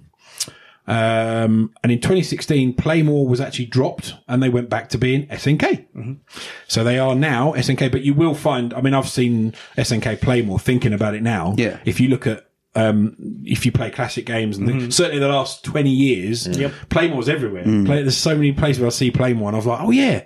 [0.87, 6.18] Um, and in 2016, Playmore was actually dropped and they went back to being SNK.
[6.66, 10.59] So they are now SNK, but you will find, I mean, I've seen SNK Playmore
[10.59, 11.55] thinking about it now.
[11.57, 11.78] Yeah.
[11.85, 13.14] If you look at, um,
[13.45, 16.47] if you play classic games and things, certainly the last 20 years,
[16.89, 17.64] Playmore's everywhere.
[17.64, 20.22] Play, there's so many places where I see Playmore and I was like, oh yeah.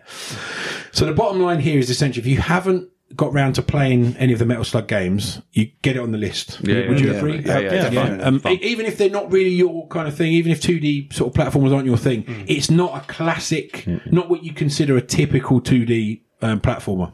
[0.93, 4.33] So the bottom line here is essentially if you haven't got round to playing any
[4.33, 6.61] of the Metal Slug games, you get it on the list.
[6.63, 7.39] Yeah, Would you yeah, agree?
[7.39, 8.25] Yeah, yeah, Yeah, definitely.
[8.25, 11.41] Um, even if they're not really your kind of thing, even if 2D sort of
[11.41, 16.23] platformers aren't your thing, it's not a classic, not what you consider a typical 2D
[16.43, 17.13] um, platformer.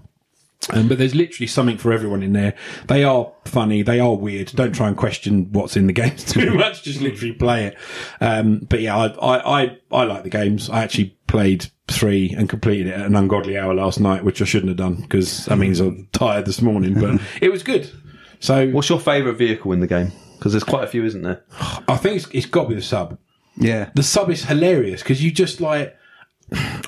[0.70, 2.54] Um, but there's literally something for everyone in there.
[2.86, 3.82] They are funny.
[3.82, 4.48] They are weird.
[4.54, 6.84] Don't try and question what's in the games too much.
[6.84, 7.76] Just literally play it.
[8.20, 10.70] Um, but yeah, I, I, I, I like the games.
[10.70, 14.44] I actually played three and completed it at an ungodly hour last night, which I
[14.44, 17.90] shouldn't have done because that means I'm tired this morning, but it was good.
[18.38, 20.12] So What's your favourite vehicle in the game?
[20.38, 21.42] Because there's quite a few, isn't there?
[21.88, 23.18] I think it's, it's got to be the sub.
[23.56, 23.90] yeah.
[23.94, 25.96] The sub is hilarious because you just like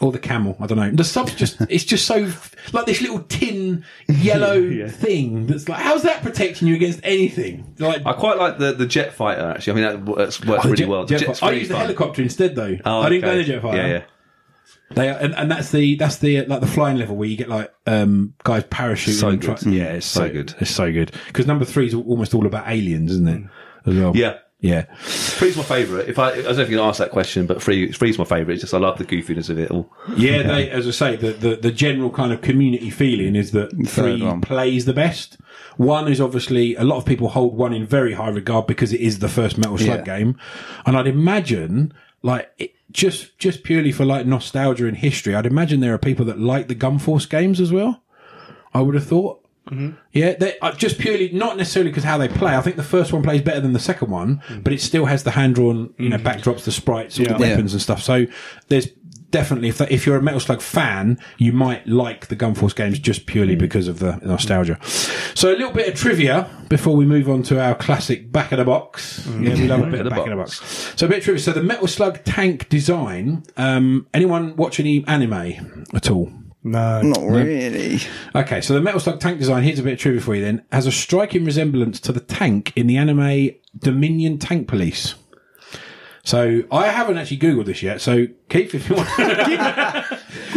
[0.01, 0.57] or the camel.
[0.61, 0.91] I don't know.
[0.91, 2.31] The sub's just it's just so
[2.73, 7.75] like this little tin yellow thing that's like how's that protecting you against anything?
[7.79, 9.53] Like I quite like the, the jet fighter.
[9.57, 11.07] Actually, I mean that works, works Oh, really jet- well.
[11.07, 11.43] The jet.
[11.43, 12.77] I really used the helicopter instead though.
[12.85, 13.39] Oh, I didn't go okay.
[13.39, 13.77] the jet fighter.
[13.77, 14.03] Yeah, yeah.
[14.91, 17.49] They are, and, and that's the that's the like the flying level where you get
[17.49, 19.19] like um guys parachuting.
[19.21, 19.57] So and good.
[19.59, 20.55] try- yeah, it's so, So good.
[20.61, 23.43] It's so good because number three is almost all about aliens, isn't it?
[23.87, 24.17] As well.
[24.17, 24.39] Yeah.
[24.65, 24.85] Yeah.
[25.03, 26.09] Three's my favourite.
[26.09, 28.25] If I, I don't know if you can ask that question, but three, three's my
[28.25, 28.55] favourite.
[28.55, 29.93] It's just I love the goofiness of it all.
[30.17, 33.71] Yeah, they, as I say, the, the, the general kind of community feeling is that
[33.87, 34.41] three one.
[34.41, 35.37] plays the best.
[35.77, 39.01] One is obviously a lot of people hold one in very high regard because it
[39.03, 40.19] is the first Metal Slug Yeah.
[40.19, 40.39] game,
[40.87, 41.93] and I'd imagine
[42.23, 46.25] like it, just just purely for like nostalgia and history, I'd imagine there are people
[46.27, 48.03] that like the Gunforce games as well.
[48.73, 49.44] I would have thought.
[49.71, 49.91] Mm-hmm.
[50.13, 52.55] Yeah, they, uh, just purely not necessarily because how they play.
[52.55, 54.63] I think the first one plays better than the second one, mm.
[54.63, 56.27] but it still has the hand drawn, you know, mm-hmm.
[56.27, 57.33] backdrops, the sprites, all Yeah.
[57.33, 58.03] the weapons and stuff.
[58.03, 58.27] So
[58.69, 58.89] there's
[59.31, 63.27] definitely if if you're a Metal Slug fan, you might like the Gunforce games just
[63.27, 63.59] purely mm.
[63.59, 64.79] because of the nostalgia.
[65.35, 68.59] So a little bit of trivia before we move on to our classic back of
[68.59, 69.27] the box.
[69.27, 69.49] Mm.
[69.49, 70.93] Yeah, we love a bit of the back of the box.
[70.97, 71.43] So a bit of trivia.
[71.43, 73.45] So the Metal Slug tank design.
[73.57, 76.31] Um, anyone watch any anime at all?
[76.67, 78.01] No, Not really.
[78.35, 80.65] Okay, so the Metal Slug tank design, here's a bit of trivia for you then,
[80.73, 85.15] has a striking resemblance to the tank in the anime Dominion Tank Police.
[86.23, 89.09] So I haven't actually Googled this yet, so Keith, if you want.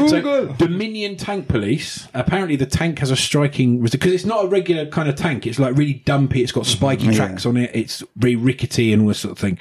[0.10, 4.86] So, Dominion Tank Police, apparently the tank has a striking, because it's not a regular
[4.86, 8.36] kind of tank, it's like really dumpy, it's got spiky tracks on it, it's very
[8.38, 9.60] rickety and all this sort of thing.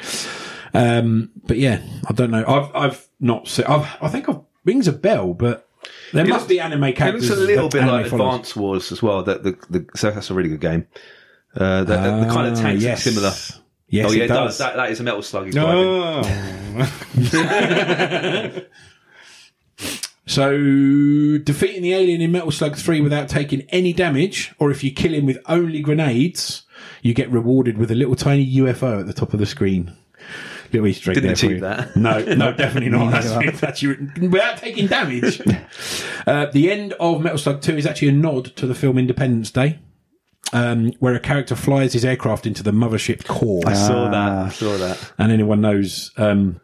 [0.74, 2.44] Um, but yeah, I don't know.
[2.46, 5.65] I've, I've not seen, I've, I think I've, rings a bell, but
[6.12, 7.28] there It must looks- be anime It characters.
[7.30, 8.26] looks a little bit like follows.
[8.34, 9.22] Advance Wars as well.
[9.22, 10.86] That the, the so that's a really good game.
[11.54, 13.06] Uh, the, the, the kind of Ah, tanks yes.
[13.06, 13.32] are similar.
[13.88, 14.58] Yes, oh yeah, it it does.
[14.58, 14.60] does.
[14.66, 15.54] That, that is a Metal Slug.
[15.54, 16.22] No.
[20.28, 20.50] So,
[21.38, 25.14] defeating the alien in Metal Slug 3 without taking any damage, or if you kill
[25.14, 26.62] him with only grenades,
[27.00, 29.96] you get rewarded with a little tiny UFO at the top of the screen.
[30.72, 31.96] Little Easter egg Didn't achieve that.
[31.96, 33.10] No, no, definitely not.
[33.22, 35.40] That's, that's your, without taking damage.
[36.26, 39.50] uh, the end of Metal Slug 2 is actually a nod to the film Independence
[39.50, 39.78] Day,
[40.52, 43.62] um, where a character flies his aircraft into the mothership core.
[43.66, 44.32] I saw that.
[44.46, 45.12] I saw that.
[45.18, 46.60] and anyone knows um,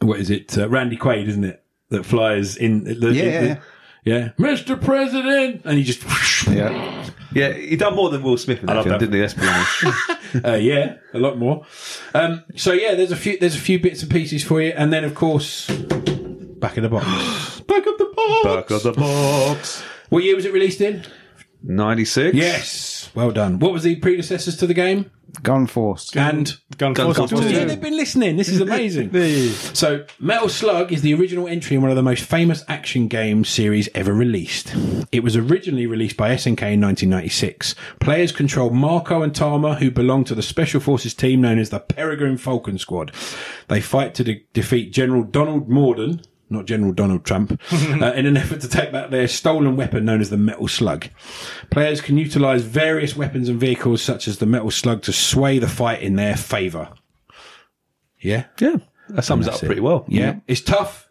[0.00, 0.56] what is it?
[0.58, 1.62] Uh, Randy Quaid, isn't it?
[1.90, 2.84] That flies in.
[2.84, 3.60] The, Yeah, in yeah, the-
[4.06, 4.30] yeah.
[4.38, 4.80] Mr.
[4.80, 6.02] President, and he just
[6.48, 7.10] Yeah.
[7.34, 9.00] Yeah, he done more than Will Smith in that love film, that.
[9.00, 9.20] didn't he?
[9.20, 10.44] Let's be honest.
[10.46, 11.66] uh, yeah, a lot more.
[12.14, 14.90] Um, so yeah, there's a few there's a few bits and pieces for you, and
[14.90, 17.04] then of course, back of the box,
[17.66, 18.42] back of the box.
[18.44, 19.82] Back of the box.
[20.08, 21.04] What year was it released in?
[21.68, 22.36] Ninety six.
[22.36, 23.58] Yes, well done.
[23.58, 25.10] What was the predecessors to the game?
[25.42, 26.14] Gun Force.
[26.16, 27.52] And Gun Gun Force Force two.
[27.52, 28.36] yeah, they've been listening.
[28.36, 29.10] This is amazing.
[29.74, 33.44] So, Metal Slug is the original entry in one of the most famous action game
[33.44, 34.74] series ever released.
[35.12, 37.74] It was originally released by SNK in 1996.
[38.00, 41.80] Players control Marco and Tarma, who belong to the Special Forces team known as the
[41.80, 43.12] Peregrine Falcon Squad.
[43.68, 46.22] They fight to de- defeat General Donald Morden.
[46.48, 50.20] Not General Donald Trump, uh, in an effort to take back their stolen weapon known
[50.20, 51.08] as the Metal Slug.
[51.70, 55.68] Players can utilize various weapons and vehicles such as the Metal Slug to sway the
[55.68, 56.90] fight in their favor.
[58.20, 58.44] Yeah?
[58.60, 58.76] Yeah,
[59.08, 59.66] that sums it up it.
[59.66, 60.04] pretty well.
[60.08, 61.08] Yeah, it's tough.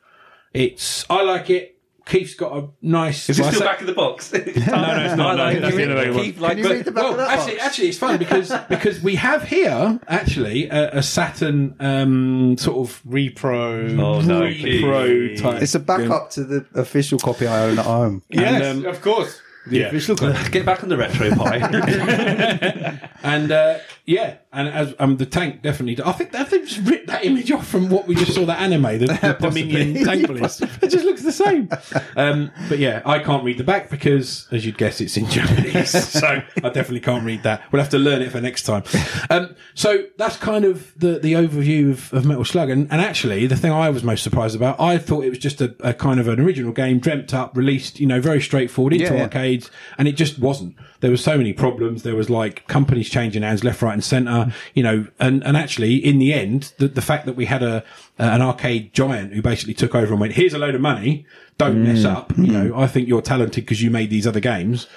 [0.53, 1.74] It's I like it.
[2.05, 3.27] Keith's got a nice.
[3.29, 4.31] Is it well, still say- back in the box?
[4.31, 4.55] no, no, no, it's
[5.15, 5.37] not.
[5.37, 5.87] No, that's it.
[5.87, 6.23] the other way.
[6.25, 7.65] Keith, like, Can you read the back well, of that actually, box?
[7.65, 13.01] actually, it's fun because because we have here actually a, a Saturn um, sort of
[13.05, 13.99] Repro.
[13.99, 14.83] Oh no, Keith.
[14.83, 15.63] pro type.
[15.63, 18.21] It's a backup to the official copy I own at home.
[18.29, 19.41] Yes, And, um, of course.
[19.67, 19.85] The yeah.
[19.87, 20.51] official copy.
[20.51, 23.09] Get back on the RetroPie.
[23.23, 26.03] and uh, yeah, and as um, the tank definitely.
[26.03, 28.59] I think I think just ripped that image off from what we just saw that
[28.59, 30.61] anime, the, the Dominion tank police.
[30.81, 31.69] It just looks the same.
[32.15, 35.89] Um, but yeah, I can't read the back because, as you'd guess, it's in Japanese.
[35.89, 37.63] so I definitely can't read that.
[37.71, 38.83] We'll have to learn it for next time.
[39.29, 42.69] Um, so that's kind of the the overview of, of Metal Slug.
[42.69, 45.61] And, and actually, the thing I was most surprised about, I thought it was just
[45.61, 49.05] a, a kind of an original game, dreamt up, released, you know, very straightforward into
[49.05, 49.23] Yeah, yeah.
[49.23, 50.75] arcades, and it just wasn't.
[51.05, 52.01] There was so many problems.
[52.01, 54.51] There was like companies changing hands left, right, and centre.
[54.73, 57.83] You know, and and actually, in the end, the, the fact that we had a
[58.17, 61.27] an arcade giant who basically took over and went, "Here's a load of money,
[61.59, 64.87] don't mess up." You know, I think you're talented because you made these other games.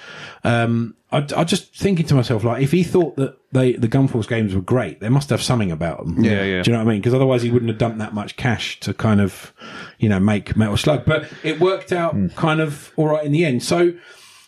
[0.43, 4.27] Um, I, I just thinking to myself, like, if he thought that they the Gunforce
[4.27, 6.23] games were great, they must have something about them.
[6.23, 6.63] Yeah, yeah.
[6.63, 7.01] Do you know what I mean?
[7.01, 9.53] Because otherwise, he wouldn't have dumped that much cash to kind of,
[9.99, 11.05] you know, make Metal Slug.
[11.05, 13.61] But it worked out kind of all right in the end.
[13.61, 13.93] So.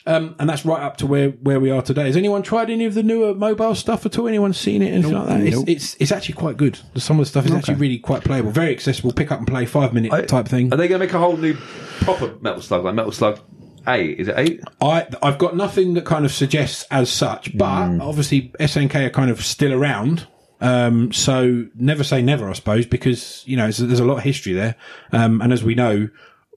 [0.06, 2.06] Um, and that's right up to where, where we are today.
[2.08, 4.28] Has anyone tried any of the newer mobile stuff at all?
[4.28, 4.92] Anyone seen it?
[4.94, 5.42] Anything like that?
[5.42, 6.80] It's, it's it's actually quite good.
[6.96, 9.14] Some of the stuff is actually really quite playable, very accessible.
[9.14, 10.74] Pick up and play, five minute type thing.
[10.74, 11.54] Are they going to make a whole new
[12.02, 13.40] proper Metal Slug, like Metal Slug
[13.88, 14.20] 8?
[14.20, 14.62] Is it 8?
[14.82, 18.02] I I've got nothing that kind of suggests as such, but Hmm.
[18.02, 20.26] obviously SNK are kind of still around.
[20.62, 24.54] Um, so never say never, I suppose, because you know there's a lot of history
[24.54, 24.76] there,
[25.12, 26.10] um, and as we know,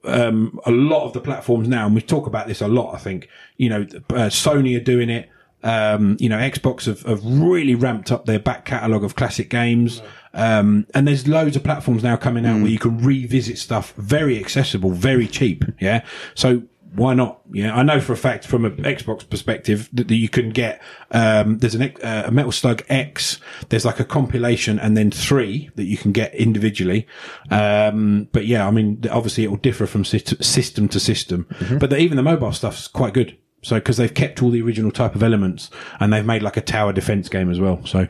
[0.05, 2.95] um, a lot of the platforms now, and we talk about this a lot.
[2.95, 5.29] I think you know uh, Sony are doing it.
[5.63, 9.99] Um, you know, Xbox have, have really ramped up their back catalogue of classic games.
[10.35, 14.37] Um, and there's loads of platforms now coming out where you can revisit stuff very
[14.37, 15.65] accessible, very cheap.
[15.79, 16.05] Yeah.
[16.35, 16.63] So
[16.95, 17.41] why not?
[17.51, 20.81] Yeah, I know for a fact from an Xbox perspective that, that you can get.
[21.11, 23.39] Um, there's an uh, a Metal Slug X.
[23.69, 27.07] There's like a compilation, and then three that you can get individually.
[27.51, 31.47] Um, but yeah, I mean, obviously it will differ from system to system.
[31.79, 33.37] But the, even the mobile stuff's quite good.
[33.65, 36.61] So, because they've kept all the original type of elements and they've made like a
[36.61, 37.83] tower defense game as well.
[37.83, 38.07] So,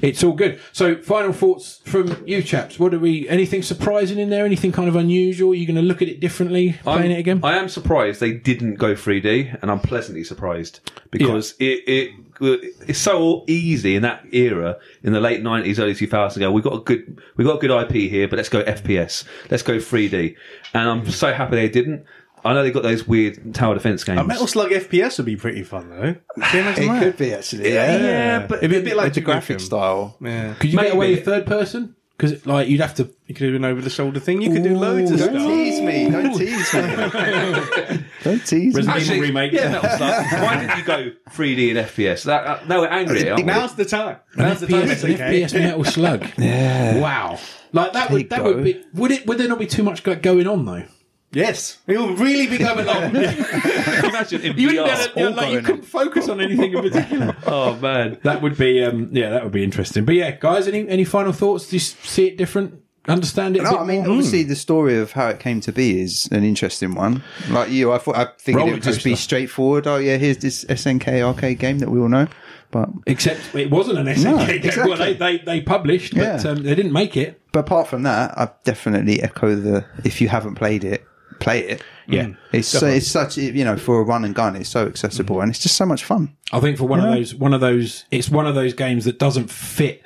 [0.00, 0.60] it's all good.
[0.70, 2.78] So, final thoughts from you chaps.
[2.78, 4.44] What do we, anything surprising in there?
[4.44, 5.54] Anything kind of unusual?
[5.54, 7.40] You're you going to look at it differently playing I'm- it again?
[7.42, 12.98] I am surprised they didn't go 3D, and I'm pleasantly surprised because it, it it's
[12.98, 16.36] so easy in that era in the late 90s, early 2000s.
[16.36, 19.24] Ago, we got a good we got a good IP here, but let's go FPS,
[19.50, 20.36] let's go 3D,
[20.74, 22.04] and I'm so happy they didn't.
[22.44, 24.20] I know they've got those weird tower defense games.
[24.20, 26.14] A Metal Slug FPS would be pretty fun though.
[26.46, 27.02] Can you imagine It that?
[27.02, 27.72] could be actually.
[27.72, 29.60] Yeah, Yeah, but it'd be a bit like the graphic Nukem.
[29.60, 30.16] style.
[30.20, 30.54] Yeah.
[30.54, 30.96] Could you get Maybe.
[30.96, 31.94] away with third person?
[32.16, 33.04] Because like you'd have to.
[33.26, 34.42] You could do an over the shoulder thing.
[34.42, 35.32] You could do loads of stuff.
[35.32, 35.52] Don't stuff.
[35.52, 36.10] tease me.
[36.10, 38.04] Don't tease me.
[38.22, 38.66] Don't tease me.
[38.74, 39.52] Resident Evil Actually, remake.
[39.52, 40.24] yeah, Metal Slug.
[40.42, 42.24] Why did you go 3D and FPS?
[42.24, 43.28] That, uh, no, we're angry.
[43.28, 43.42] aren't we?
[43.52, 44.18] Now's the time.
[44.36, 44.82] Now's the time.
[44.86, 45.42] FPS, It's an okay.
[45.42, 46.26] FPS Metal Slug.
[46.38, 47.00] yeah.
[47.00, 47.38] Wow.
[47.72, 48.54] Like that would that go.
[48.54, 50.84] would be would it would there not be too much go- going on though?
[51.32, 53.16] Yes, it'll really be going on.
[53.16, 55.14] Imagine in You wouldn't VR.
[55.14, 57.36] be able to, like, you couldn't focus on anything in particular.
[57.46, 58.18] Oh man.
[58.22, 60.04] that would be um yeah that would be interesting.
[60.04, 61.68] But yeah, guys, any any final thoughts?
[61.68, 62.80] Do you see it different?
[63.08, 63.60] Understand it?
[63.60, 64.10] a No, bit I mean, more?
[64.10, 67.22] obviously, the story of how it came to be is an interesting one.
[67.50, 69.86] Like you, I thought I figured Roller it would just be straightforward.
[69.88, 72.28] Oh yeah, here's this SNK arcade game that we all know.
[72.70, 74.56] But Except it wasn't an SNK No, game.
[74.56, 74.88] exactly.
[74.88, 76.50] Well, they, they, they published, but Yeah.
[76.50, 77.40] um, they didn't make it.
[77.52, 81.04] but apart from that, I definitely echo the if you haven't played it,
[81.42, 81.82] play it.
[82.08, 82.28] Yeah.
[82.52, 85.50] It's so, it's such you know for a run and gun, it's so accessible and
[85.50, 86.36] it's just so much fun.
[86.52, 89.18] I think for one of those, one of those, it's one of those games that
[89.18, 90.02] doesn't fit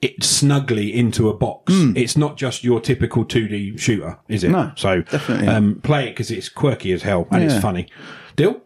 [0.00, 1.72] it snugly into a box.
[1.72, 1.96] Mm.
[1.96, 4.50] It's not just your typical 2D shooter, is it?
[4.50, 5.56] No, so definitely not.
[5.56, 7.50] um, play it because it's quirky as hell and Yeah.
[7.54, 7.88] it's funny.
[8.36, 8.60] Deal?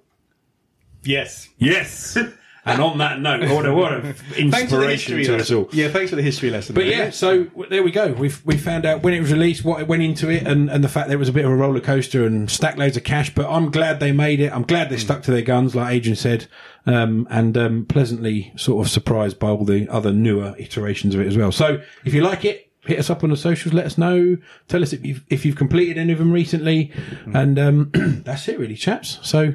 [1.05, 1.49] yes.
[1.59, 2.19] Yes.
[2.65, 5.69] and on that note, what a, what a Thanks for the inspiration to us all.
[5.73, 6.77] Yeah, thanks for the history lesson.
[6.77, 8.13] But yeah, so there we go.
[8.13, 10.85] We've we found out when it was released, what it went into it, and, and
[10.85, 13.03] the fact that it was a bit of a roller coaster and stacked loads of
[13.03, 13.35] cash.
[13.35, 14.53] But I'm glad they made it.
[14.53, 16.47] I'm glad they stuck to their guns, like Adrian said,
[16.87, 21.27] um, and um, pleasantly sort of surprised by all the other newer iterations of it
[21.27, 21.51] as well.
[21.51, 22.69] So if you like it.
[22.85, 23.73] Hit us up on the socials.
[23.73, 24.37] Let us know.
[24.67, 26.91] Tell us if you've, if you've completed any of them recently,
[27.33, 27.91] and um,
[28.25, 29.21] that's it, really, chaps.
[29.23, 29.55] So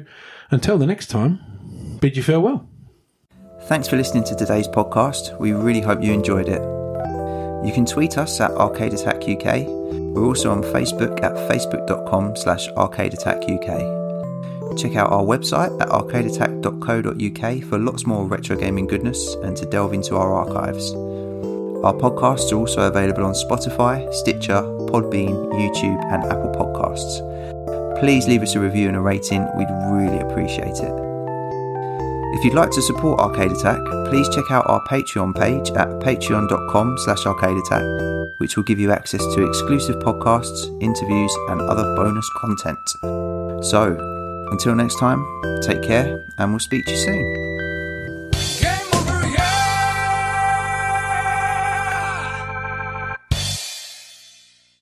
[0.50, 2.66] until the next time, bid you farewell.
[3.68, 5.38] Thanks for listening to today's podcast.
[5.38, 6.62] We really hope you enjoyed it.
[7.66, 9.66] You can tweet us at Arcade Attack UK.
[9.66, 14.78] We're also on Facebook at facebook.com slash Arcade Attack UK.
[14.78, 19.92] Check out our website at arcadeattack.co.uk for lots more retro gaming goodness and to delve
[19.92, 20.94] into our archives.
[20.94, 28.00] Our podcasts are also available on Spotify, Stitcher, Podbean, YouTube, and Apple Podcasts.
[28.00, 31.07] Please leave us a review and a rating, we'd really appreciate it.
[32.34, 36.98] If you'd like to support Arcade Attack, please check out our Patreon page at patreon.com
[36.98, 43.64] slash arcadeattack, which will give you access to exclusive podcasts, interviews, and other bonus content.
[43.64, 43.96] So,
[44.50, 45.24] until next time,
[45.62, 47.57] take care, and we'll speak to you soon.